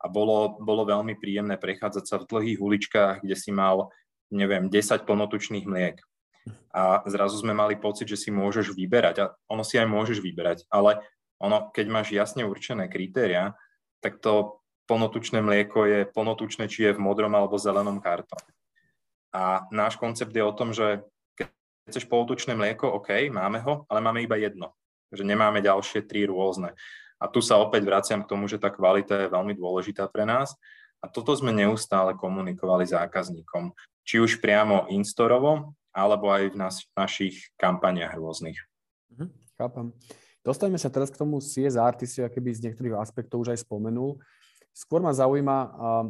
[0.00, 3.90] a bolo, bolo veľmi príjemné prechádzať sa v dlhých uličkách, kde si mal,
[4.30, 5.98] neviem, 10 plnotučných mliek.
[6.70, 10.64] A zrazu sme mali pocit, že si môžeš vyberať a ono si aj môžeš vyberať,
[10.70, 11.02] ale
[11.42, 13.58] ono, keď máš jasne určené kritéria,
[14.00, 18.48] tak to plnotučné mlieko je plnotučné, či je v modrom alebo zelenom kartóne.
[19.30, 21.06] A náš koncept je o tom, že
[21.90, 24.74] chceš polotučné mlieko, OK, máme ho, ale máme iba jedno.
[25.10, 26.74] Že nemáme ďalšie tri rôzne.
[27.20, 30.54] A tu sa opäť vraciam k tomu, že tá kvalita je veľmi dôležitá pre nás.
[31.02, 33.74] A toto sme neustále komunikovali zákazníkom.
[34.06, 38.56] Či už priamo instorovo, alebo aj v nás, našich kampaniach rôznych.
[39.12, 39.26] Mhm,
[39.58, 39.86] chápam.
[40.40, 44.16] Dostaňme sa teraz k tomu CSR, ty si akéby z niektorých aspektov už aj spomenul.
[44.72, 46.06] Skôr ma zaujíma, uh,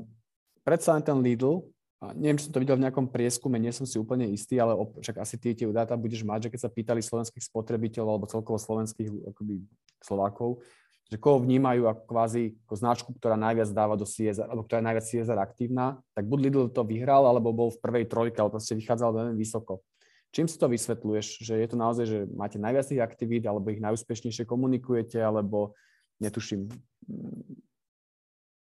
[0.62, 1.66] predsa len ten Lidl,
[2.00, 4.72] a neviem, či som to videl v nejakom prieskume, nie som si úplne istý, ale
[4.72, 8.56] však asi tie, tie dáta budeš mať, že keď sa pýtali slovenských spotrebiteľov alebo celkovo
[8.56, 9.60] slovenských akoby,
[10.00, 10.64] Slovákov,
[11.12, 14.86] že koho vnímajú ako kvázi ako značku, ktorá najviac dáva do CSR, alebo ktorá je
[14.88, 18.78] najviac CSR aktívna, tak buď Lidl to vyhral, alebo bol v prvej trojke, alebo proste
[18.78, 19.84] vychádzal veľmi vysoko.
[20.30, 21.42] Čím si to vysvetľuješ?
[21.42, 25.74] Že je to naozaj, že máte najviac tých aktivít, alebo ich najúspešnejšie komunikujete, alebo
[26.22, 26.70] netuším,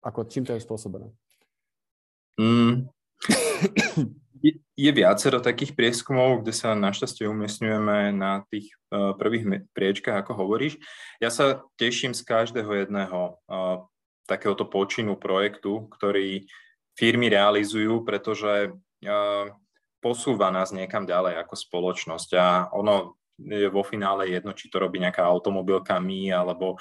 [0.02, 1.12] ako, čím to je spôsobené?
[2.40, 2.88] Mm,
[4.76, 10.82] je, viacero takých prieskumov, kde sa našťastie umiestňujeme na tých uh, prvých priečkách, ako hovoríš.
[11.22, 13.86] Ja sa teším z každého jedného uh,
[14.26, 16.50] takéhoto počinu projektu, ktorý
[16.98, 19.46] firmy realizujú, pretože uh,
[20.02, 24.98] posúva nás niekam ďalej ako spoločnosť a ono je vo finále jedno, či to robí
[25.02, 26.78] nejaká automobilka my alebo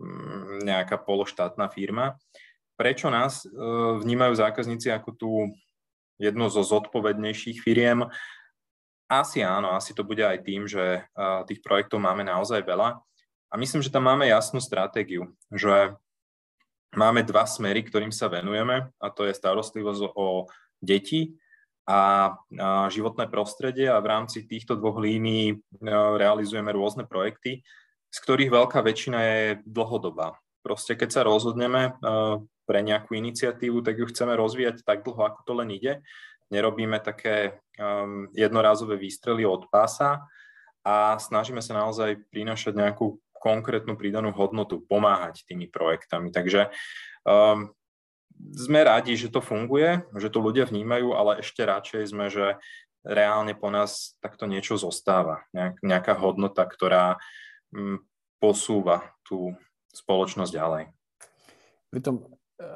[0.00, 2.16] um, nejaká pološtátna firma.
[2.72, 3.44] Prečo nás
[4.00, 5.30] vnímajú zákazníci ako tú
[6.22, 8.06] jednu zo zodpovednejších firiem.
[9.10, 11.02] Asi áno, asi to bude aj tým, že
[11.50, 13.02] tých projektov máme naozaj veľa.
[13.52, 15.98] A myslím, že tam máme jasnú stratégiu, že
[16.96, 20.48] máme dva smery, ktorým sa venujeme, a to je starostlivosť o
[20.80, 21.36] deti
[21.84, 22.32] a
[22.88, 25.60] životné prostredie a v rámci týchto dvoch línií
[26.16, 27.60] realizujeme rôzne projekty,
[28.08, 30.38] z ktorých veľká väčšina je dlhodobá.
[30.62, 31.98] Proste keď sa rozhodneme
[32.72, 36.00] pre nejakú iniciatívu, tak ju chceme rozvíjať tak dlho, ako to len ide.
[36.48, 40.24] Nerobíme také um, jednorázové výstrely od pása
[40.80, 46.32] a snažíme sa naozaj prinášať nejakú konkrétnu pridanú hodnotu, pomáhať tými projektami.
[46.32, 46.72] Takže
[47.28, 47.68] um,
[48.56, 52.56] sme radi, že to funguje, že to ľudia vnímajú, ale ešte radšej sme, že
[53.04, 55.44] reálne po nás takto niečo zostáva.
[55.52, 57.20] Nejak, nejaká hodnota, ktorá
[57.68, 58.00] um,
[58.40, 59.52] posúva tú
[59.92, 60.84] spoločnosť ďalej.
[61.92, 62.24] Pritom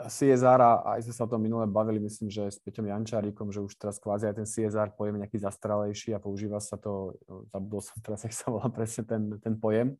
[0.07, 3.61] CSR a aj sme sa o tom minule bavili, myslím, že s Peťom Jančárikom, že
[3.62, 7.18] už teraz kvázi aj ten CSR pojem nejaký zastralejší a používa sa to,
[7.51, 9.99] zabudol som teraz, jak sa volá presne ten, ten pojem.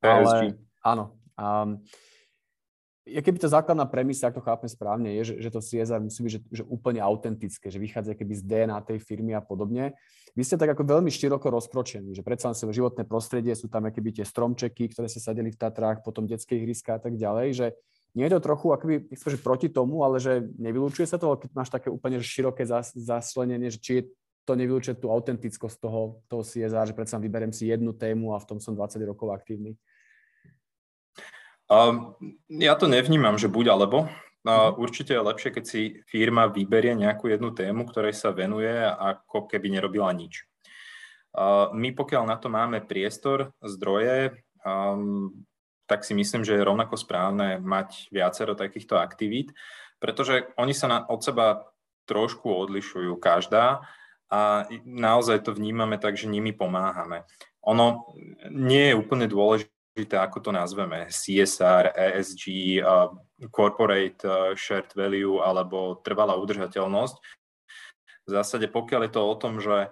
[0.00, 1.18] Ale, áno.
[1.34, 1.82] Um,
[3.10, 6.20] je keby to základná premisa, ak to chápem správne, je, že, že to CSR musí
[6.22, 9.98] byť že, že úplne autentické, že vychádza keby z DNA tej firmy a podobne.
[10.38, 14.22] Vy ste tak ako veľmi široko rozkročení, že predsa len životné prostredie, sú tam keby
[14.22, 17.66] tie stromčeky, ktoré ste sadili v Tatrách, potom detské ihriska a tak ďalej, že
[18.14, 21.50] nie je to trochu akoby, nechcem, že proti tomu, ale že nevylúčuje sa to, keď
[21.54, 24.02] máš také úplne široké zas, zaslenenie, že či je
[24.48, 28.48] to nevylúčuje tú autentickosť toho, toho CSR, že predsa vyberiem si jednu tému a v
[28.50, 29.78] tom som 20 rokov aktívny.
[31.70, 32.18] Um,
[32.50, 34.10] ja to nevnímam, že buď alebo.
[34.42, 39.46] Uh, určite je lepšie, keď si firma vyberie nejakú jednu tému, ktorej sa venuje, ako
[39.46, 40.48] keby nerobila nič.
[41.30, 44.34] Uh, my pokiaľ na to máme priestor, zdroje,
[44.66, 45.30] um,
[45.90, 49.50] tak si myslím, že je rovnako správne mať viacero takýchto aktivít,
[49.98, 51.66] pretože oni sa na, od seba
[52.06, 53.82] trošku odlišujú každá
[54.30, 57.26] a naozaj to vnímame tak, že nimi pomáhame.
[57.66, 58.14] Ono
[58.54, 62.78] nie je úplne dôležité, ako to nazveme, CSR, ESG,
[63.50, 67.16] Corporate uh, Shared Value alebo trvalá udržateľnosť.
[68.26, 69.90] V zásade pokiaľ je to o tom, že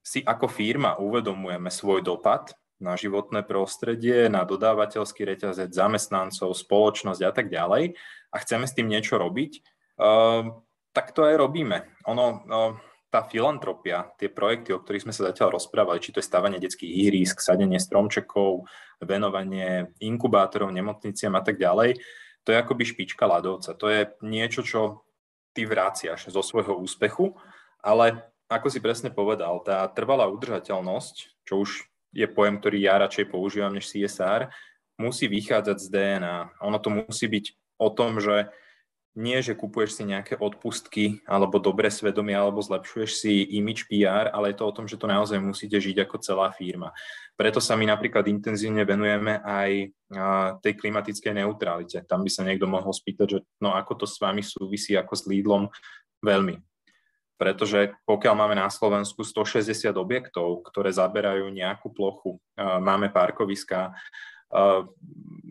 [0.00, 7.32] si ako firma uvedomujeme svoj dopad na životné prostredie, na dodávateľský reťazec, zamestnancov, spoločnosť a
[7.32, 7.94] tak ďalej
[8.32, 9.52] a chceme s tým niečo robiť,
[10.00, 10.48] uh,
[10.96, 11.84] tak to aj robíme.
[12.08, 12.72] Ono, uh,
[13.10, 16.88] tá filantropia, tie projekty, o ktorých sme sa zatiaľ rozprávali, či to je stavanie detských
[16.88, 18.70] ihrísk, sadenie stromčekov,
[19.02, 21.98] venovanie inkubátorov, nemocniciam a tak ďalej,
[22.46, 23.76] to je akoby špička ľadovca.
[23.76, 25.04] To je niečo, čo
[25.52, 27.34] ty vraciaš zo svojho úspechu,
[27.82, 31.14] ale ako si presne povedal, tá trvalá udržateľnosť,
[31.46, 34.50] čo už je pojem, ktorý ja radšej používam než CSR,
[35.00, 36.36] musí vychádzať z DNA.
[36.66, 37.44] Ono to musí byť
[37.80, 38.52] o tom, že
[39.18, 44.54] nie, že kupuješ si nejaké odpustky alebo dobré svedomie alebo zlepšuješ si image PR, ale
[44.54, 46.94] je to o tom, že to naozaj musíte žiť ako celá firma.
[47.34, 49.90] Preto sa my napríklad intenzívne venujeme aj
[50.62, 52.06] tej klimatickej neutralite.
[52.06, 55.26] Tam by sa niekto mohol spýtať, že no ako to s vami súvisí ako s
[55.26, 55.66] Lidlom,
[56.22, 56.62] veľmi.
[57.40, 63.96] Pretože pokiaľ máme na Slovensku 160 objektov, ktoré zaberajú nejakú plochu, máme parkoviská,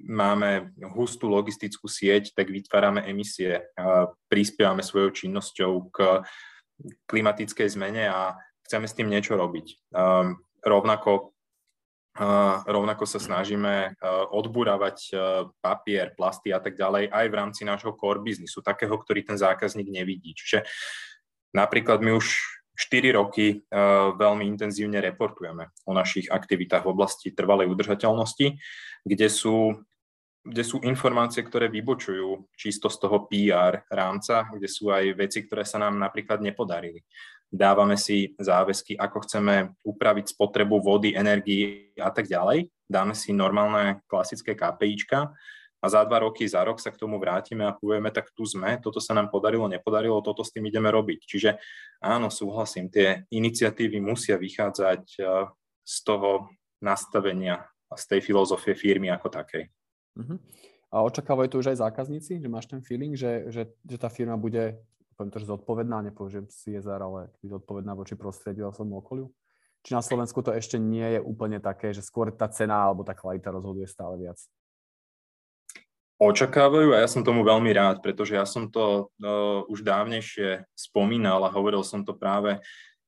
[0.06, 3.65] máme hustú logistickú sieť, tak vytvárame emisie,
[4.30, 5.97] prispievame svojou činnosťou k
[7.10, 8.38] klimatickej zmene a
[8.69, 9.89] chceme s tým niečo robiť.
[10.62, 11.34] Rovnako,
[12.69, 13.97] rovnako sa snažíme
[14.30, 15.15] odburávať
[15.58, 19.89] papier, plasty a tak ďalej aj v rámci nášho core biznisu, takého, ktorý ten zákazník
[19.89, 20.38] nevidí.
[20.38, 20.69] Čiže
[21.55, 22.39] napríklad my už
[22.79, 23.67] 4 roky
[24.15, 28.55] veľmi intenzívne reportujeme o našich aktivitách v oblasti trvalej udržateľnosti,
[29.03, 29.75] kde sú
[30.45, 35.67] kde sú informácie, ktoré vybočujú čisto z toho PR rámca, kde sú aj veci, ktoré
[35.67, 37.03] sa nám napríklad nepodarili.
[37.49, 42.69] Dávame si záväzky, ako chceme upraviť spotrebu vody, energii a tak ďalej.
[42.85, 45.33] Dáme si normálne klasické KPIčka
[45.79, 48.75] a za dva roky, za rok sa k tomu vrátime a povieme, tak tu sme,
[48.83, 51.19] toto sa nám podarilo, nepodarilo, toto s tým ideme robiť.
[51.23, 51.49] Čiže
[52.03, 55.47] áno, súhlasím, tie iniciatívy musia vychádzať eh,
[55.87, 56.51] z toho
[56.83, 59.71] nastavenia a z tej filozofie firmy ako takej.
[60.19, 60.37] Uh-huh.
[60.89, 64.35] A očakávajú to už aj zákazníci, že máš ten feeling, že, že, že tá firma
[64.35, 64.77] bude,
[65.15, 69.27] poviem to, že zodpovedná, nepoužijem CSR, ale zodpovedná voči prostrediu a svojmu okoliu?
[69.79, 73.15] Či na Slovensku to ešte nie je úplne také, že skôr tá cena alebo tá
[73.15, 74.37] kvalita rozhoduje stále viac?
[76.19, 81.47] Očakávajú a ja som tomu veľmi rád, pretože ja som to uh, už dávnejšie spomínal
[81.47, 82.60] a hovoril som to práve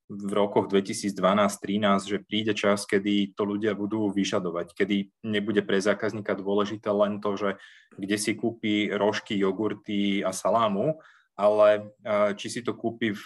[0.08, 6.40] v rokoch 2012-13, že príde čas, kedy to ľudia budú vyžadovať, kedy nebude pre zákazníka
[6.40, 7.50] dôležité len to, že
[7.96, 11.00] kde si kúpi rožky, jogurty a salámu,
[11.40, 11.96] ale
[12.36, 13.24] či si to kúpi v,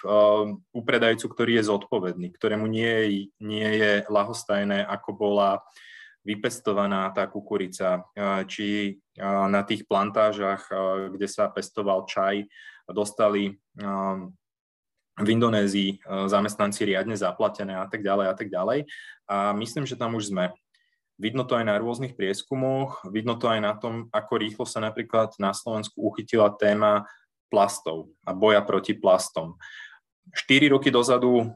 [0.69, 5.65] u predajcu, ktorý je zodpovedný, ktorému nie, nie je lahostajné, ako bola
[6.25, 8.01] vypestovaná tá kukurica,
[8.49, 10.67] či na tých plantážach,
[11.13, 12.49] kde sa pestoval čaj,
[12.89, 13.53] dostali
[15.15, 18.89] v Indonézii zamestnanci riadne zaplatené a tak ďalej a tak ďalej.
[19.29, 20.51] A myslím, že tam už sme.
[21.15, 25.31] Vidno to aj na rôznych prieskumoch, vidno to aj na tom, ako rýchlo sa napríklad
[25.39, 27.07] na Slovensku uchytila téma
[27.47, 29.55] plastov a boja proti plastom.
[30.35, 31.55] 4 roky dozadu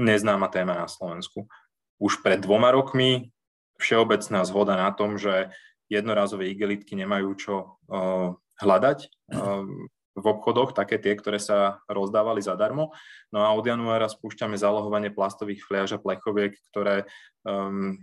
[0.00, 1.44] neznáma téma na Slovensku.
[2.00, 3.28] Už pred dvoma rokmi
[3.78, 5.50] všeobecná zhoda na tom, že
[5.90, 7.54] jednorazové igelitky nemajú čo
[8.62, 8.98] hľadať.
[10.14, 12.94] V obchodoch, také tie, ktoré sa rozdávali zadarmo.
[13.34, 17.10] No a od januára spúšťame zálohovanie plastových fliaž a plechoviek, ktoré
[17.42, 17.98] um,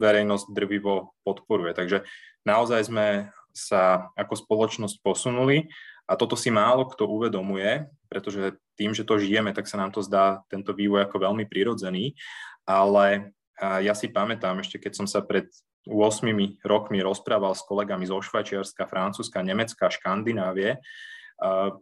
[0.00, 1.76] verejnosť drvivo podporuje.
[1.76, 2.08] Takže
[2.48, 3.08] naozaj sme
[3.52, 5.68] sa ako spoločnosť posunuli
[6.08, 10.00] a toto si málo kto uvedomuje, pretože tým, že to žijeme, tak sa nám to
[10.00, 12.16] zdá tento vývoj ako veľmi prirodzený,
[12.64, 15.46] ale ja si pamätám ešte, keď som sa pred
[15.86, 16.26] 8
[16.66, 20.82] rokmi rozprával s kolegami zo Švajčiarska, Francúzska, Nemecka, Škandinávie,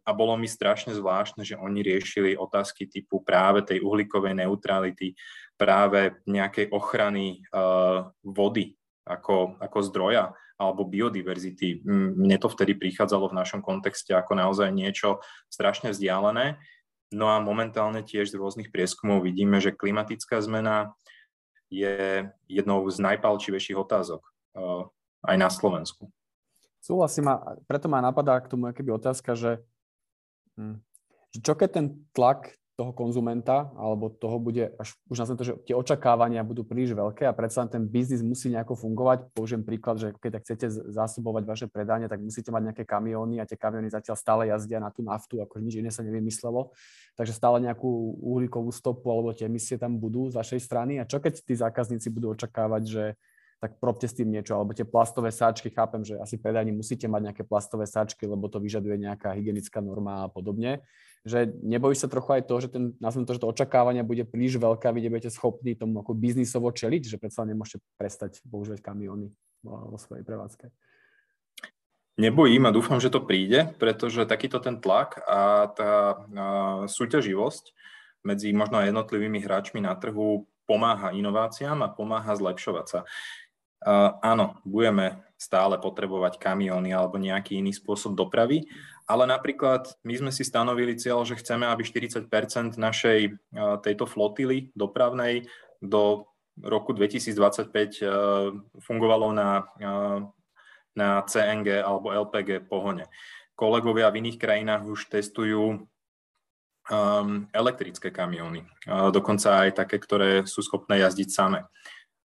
[0.01, 5.13] a bolo mi strašne zvláštne, že oni riešili otázky typu práve tej uhlíkovej neutrality,
[5.61, 7.45] práve nejakej ochrany
[8.25, 11.85] vody ako, ako zdroja alebo biodiverzity.
[11.93, 15.21] Mne to vtedy prichádzalo v našom kontexte ako naozaj niečo
[15.53, 16.57] strašne vzdialené.
[17.13, 20.97] No a momentálne tiež z rôznych prieskumov vidíme, že klimatická zmena
[21.71, 24.21] je jednou z najpalčivejších otázok
[25.25, 26.11] aj na Slovensku.
[26.83, 29.63] Súhlasím a preto ma napadá k tomu keby otázka, že,
[30.59, 30.81] hm,
[31.31, 35.53] že čo keď ten tlak toho konzumenta alebo toho bude až už na to, že
[35.69, 39.29] tie očakávania budú príliš veľké a predsa ten biznis musí nejako fungovať.
[39.37, 43.61] Použijem príklad, že keď chcete zásobovať vaše predanie, tak musíte mať nejaké kamióny a tie
[43.61, 46.73] kamióny zatiaľ stále jazdia na tú naftu, ako nič iné sa nevymyslelo.
[47.21, 50.97] Takže stále nejakú uhlíkovú stopu alebo tie emisie tam budú z vašej strany.
[50.97, 53.05] A čo keď tí zákazníci budú očakávať, že
[53.61, 54.57] tak probte s tým niečo.
[54.57, 58.57] Alebo tie plastové sáčky, chápem, že asi predajní musíte mať nejaké plastové sáčky, lebo to
[58.57, 60.81] vyžaduje nejaká hygienická norma a podobne.
[61.21, 64.57] Že nebojíš sa trochu aj to, že ten, nazvem to, že to očakávania bude príliš
[64.57, 69.29] veľké a vy nebudete schopní tomu ako biznisovo čeliť, že predsa nemôžete prestať používať kamióny
[69.65, 70.73] vo svojej prevádzke.
[72.21, 75.93] Nebojím a dúfam, že to príde, pretože takýto ten tlak a tá
[76.37, 76.47] a
[76.85, 77.65] súťaživosť
[78.25, 83.01] medzi možno jednotlivými hráčmi na trhu pomáha inováciám a pomáha zlepšovať sa
[84.21, 88.69] áno, budeme stále potrebovať kamióny alebo nejaký iný spôsob dopravy,
[89.09, 92.29] ale napríklad my sme si stanovili cieľ, že chceme, aby 40
[92.77, 95.49] našej uh, tejto flotily dopravnej
[95.81, 96.29] do
[96.61, 97.73] roku 2025
[98.05, 98.53] uh,
[98.85, 99.65] fungovalo na,
[100.93, 103.09] na CNG alebo LPG pohone.
[103.57, 105.89] Kolegovia v iných krajinách už testujú
[106.89, 108.65] um, elektrické kamióny,
[109.13, 111.61] dokonca aj také, ktoré sú schopné jazdiť same.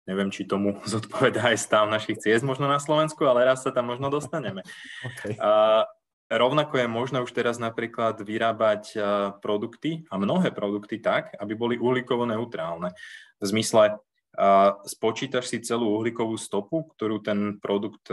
[0.05, 3.91] Neviem, či tomu zodpovedá aj stav našich ciest možno na Slovensku, ale raz sa tam
[3.91, 4.61] možno dostaneme.
[5.05, 5.37] Okay.
[5.37, 5.85] A
[6.33, 8.97] rovnako je možné už teraz napríklad vyrábať
[9.37, 12.89] produkty a mnohé produkty tak, aby boli uhlíkovo neutrálne.
[13.37, 14.01] V zmysle
[14.35, 18.11] a spočítaš si celú uhlíkovú stopu, ktorú ten produkt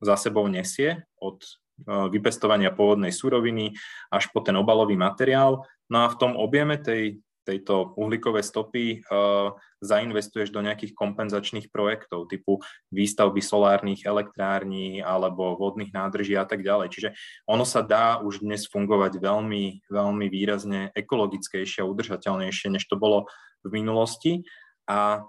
[0.00, 1.44] za sebou nesie od
[1.86, 3.76] vypestovania pôvodnej suroviny
[4.10, 5.62] až po ten obalový materiál.
[5.92, 12.28] No a v tom objeme tej tejto uhlíkové stopy uh, zainvestuješ do nejakých kompenzačných projektov
[12.28, 12.60] typu
[12.92, 16.92] výstavby solárnych elektrární alebo vodných nádrží a tak ďalej.
[16.92, 17.08] Čiže
[17.48, 23.24] ono sa dá už dnes fungovať veľmi, veľmi výrazne ekologickejšie a udržateľnejšie, než to bolo
[23.64, 24.44] v minulosti.
[24.84, 25.24] A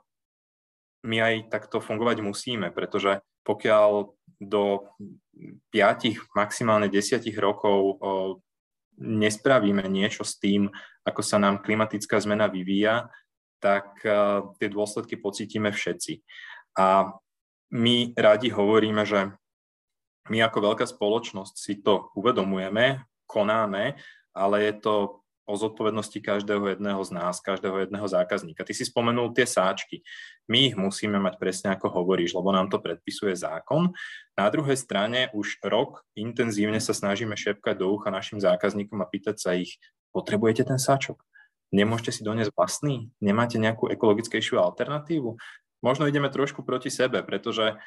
[1.07, 4.11] my aj takto fungovať musíme, pretože pokiaľ
[4.43, 4.63] do
[5.71, 8.31] 5, maximálne 10 rokov uh,
[8.99, 10.67] nespravíme niečo s tým,
[11.07, 13.07] ako sa nám klimatická zmena vyvíja,
[13.59, 16.23] tak uh, tie dôsledky pocítime všetci.
[16.79, 17.11] A
[17.75, 19.31] my radi hovoríme, že
[20.29, 23.97] my ako veľká spoločnosť si to uvedomujeme, konáme,
[24.33, 25.18] ale je to
[25.49, 28.61] o zodpovednosti každého jedného z nás, každého jedného zákazníka.
[28.61, 30.05] Ty si spomenul tie sáčky.
[30.45, 33.89] My ich musíme mať presne ako hovoríš, lebo nám to predpisuje zákon.
[34.37, 39.35] Na druhej strane už rok intenzívne sa snažíme šepkať do ucha našim zákazníkom a pýtať
[39.41, 39.81] sa ich,
[40.13, 41.17] potrebujete ten sáčok?
[41.73, 43.09] Nemôžete si doniesť vlastný?
[43.17, 45.37] Nemáte nejakú ekologickejšiu alternatívu?
[45.81, 47.77] Možno ideme trošku proti sebe, pretože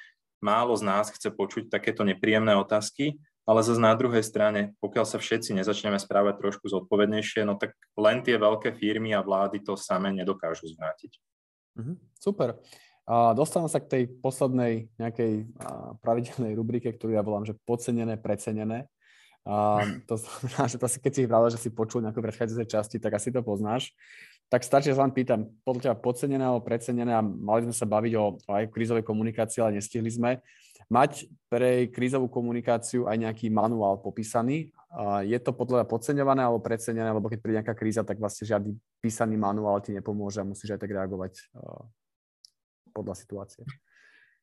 [0.42, 5.18] málo z nás chce počuť takéto nepríjemné otázky, ale zase na druhej strane, pokiaľ sa
[5.18, 10.14] všetci nezačneme správať trošku zodpovednejšie, no tak len tie veľké firmy a vlády to same
[10.14, 11.18] nedokážu zvrátiť.
[11.78, 12.62] Mhm, super.
[13.02, 15.50] A dostávam sa k tej poslednej nejakej
[15.98, 18.86] pravidelnej rubrike, ktorú ja volám, že podcenené, precenené.
[19.42, 23.18] A to znamená, že asi, keď si vravil, že si počul nejaké predchádzajúcej časti, tak
[23.18, 23.90] asi to poznáš.
[24.46, 27.88] Tak stačí, že sa vám pýtam, podľa teba podcenené alebo precenené a mali sme sa
[27.88, 30.38] baviť o, o aj krízovej komunikácii, ale nestihli sme
[30.92, 34.68] mať pre krízovú komunikáciu aj nejaký manuál popísaný.
[35.24, 39.40] Je to podľa podceňované alebo precenené, lebo keď príde nejaká kríza, tak vlastne žiadny písaný
[39.40, 41.48] manuál ti nepomôže a musíš aj tak reagovať
[42.92, 43.64] podľa situácie.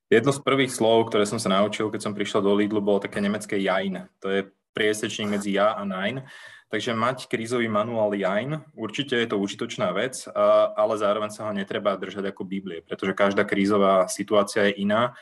[0.09, 3.21] Jedno z prvých slov, ktoré som sa naučil, keď som prišiel do Lidlu, bolo také
[3.21, 4.09] nemecké Jain.
[4.25, 6.25] To je priesečník medzi ja a nein.
[6.73, 10.25] Takže mať krízový manuál Jain, určite je to užitočná vec,
[10.73, 15.13] ale zároveň sa ho netreba držať ako Biblie, pretože každá krízová situácia je iná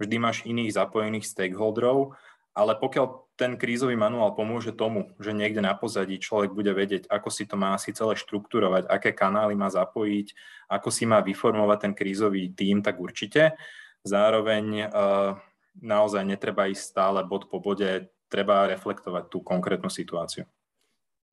[0.00, 2.16] vždy máš iných zapojených stakeholderov,
[2.56, 7.28] ale pokiaľ ten krízový manuál pomôže tomu, že niekde na pozadí človek bude vedieť, ako
[7.28, 10.32] si to má asi celé štruktúrovať, aké kanály má zapojiť,
[10.72, 13.60] ako si má vyformovať ten krízový tím, tak určite.
[14.08, 15.36] Zároveň uh,
[15.84, 20.48] naozaj netreba ísť stále bod po bode, treba reflektovať tú konkrétnu situáciu.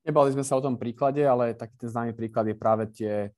[0.04, 3.32] Nebali sme sa o tom príklade, ale taký ten známy príklad je práve tie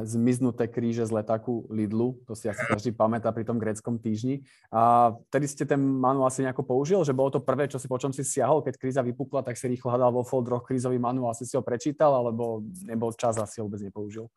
[0.00, 4.40] zmiznuté kríže z letáku Lidlu, to si asi každý pamätá pri tom gréckom týždni.
[4.72, 8.00] A vtedy ste ten manuál asi nejako použil, že bolo to prvé, čo si po
[8.00, 11.44] čom si siahol, keď kríza vypukla, tak si rýchlo hľadal vo foldroch krízový manuál, asi
[11.44, 14.32] si ho prečítal, alebo nebol čas a si ho vôbec nepoužil?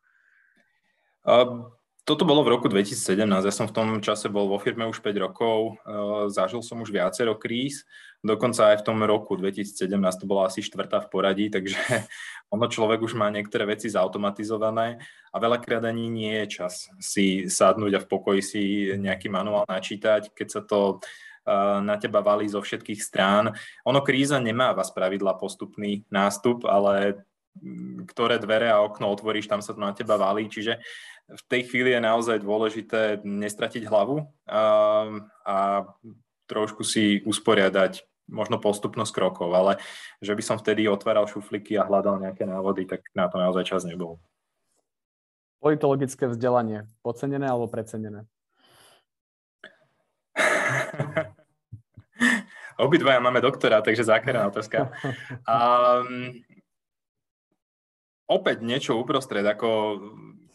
[1.25, 1.71] Um,
[2.05, 5.25] toto bolo v roku 2017, ja som v tom čase bol vo firme už 5
[5.25, 7.81] rokov, uh, zažil som už viacero kríz,
[8.21, 9.89] dokonca aj v tom roku 2017
[10.21, 11.81] to bola asi štvrtá v poradí, takže
[12.53, 15.01] ono človek už má niektoré veci zautomatizované
[15.33, 18.63] a veľakrát ani nie je čas si sadnúť a v pokoji si
[19.01, 23.49] nejaký manuál načítať, keď sa to uh, na teba valí zo všetkých strán.
[23.81, 27.25] Ono kríza nemá vás pravidla postupný nástup, ale
[28.11, 30.79] ktoré dvere a okno otvoríš, tam sa to na teba valí, čiže
[31.25, 34.61] v tej chvíli je naozaj dôležité nestratiť hlavu a,
[35.41, 35.57] a
[36.45, 39.77] trošku si usporiadať možno postupnosť krokov, ale
[40.21, 43.85] že by som vtedy otváral šufliky a hľadal nejaké návody, tak na to naozaj čas
[43.85, 44.17] nebol.
[45.61, 48.25] Politologické vzdelanie, podcenené alebo precenené?
[52.75, 54.91] Obidvaja máme doktora, takže zákerná otázka.
[55.45, 56.41] Um,
[58.25, 59.99] opäť niečo uprostred, ako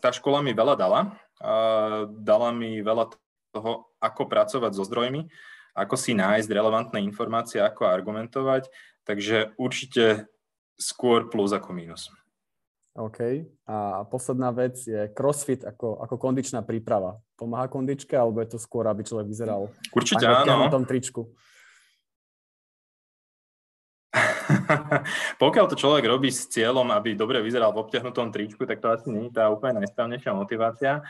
[0.03, 1.01] tá škola mi veľa dala.
[2.21, 3.15] Dala mi veľa
[3.51, 5.27] toho, ako pracovať so zdrojmi,
[5.75, 8.69] ako si nájsť relevantné informácie, ako argumentovať.
[9.09, 10.29] Takže určite
[10.77, 12.13] skôr plus ako mínus.
[12.99, 13.47] OK.
[13.71, 17.23] A posledná vec je crossfit ako, ako kondičná príprava.
[17.39, 20.67] Pomáha kondičke, alebo je to skôr, aby človek vyzeral Určite áno.
[20.67, 21.31] na tom tričku?
[25.43, 29.09] Pokiaľ to človek robí s cieľom, aby dobre vyzeral v obťahnutom tričku, tak to asi
[29.11, 31.03] nie je tá úplne najsprávnejšia motivácia.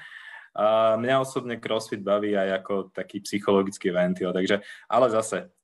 [0.50, 4.58] A mňa osobne CrossFit baví aj ako taký psychologický ventil, takže,
[4.90, 5.54] ale zase,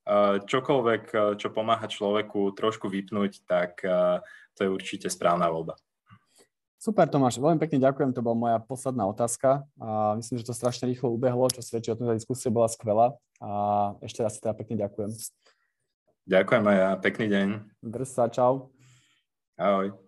[0.47, 3.83] čokoľvek, čo pomáha človeku trošku vypnúť, tak
[4.55, 5.75] to je určite správna voľba.
[6.79, 10.87] Super Tomáš, veľmi pekne ďakujem, to bola moja posledná otázka a myslím, že to strašne
[10.87, 13.51] rýchlo ubehlo, čo svedčí o tom, že diskusia bola skvelá a
[14.07, 15.11] ešte raz teda pekne ďakujem.
[16.27, 17.49] Ďakujem aj ja, pekný deň.
[17.87, 18.75] Drž sa, čau.
[19.55, 20.06] Ahoj.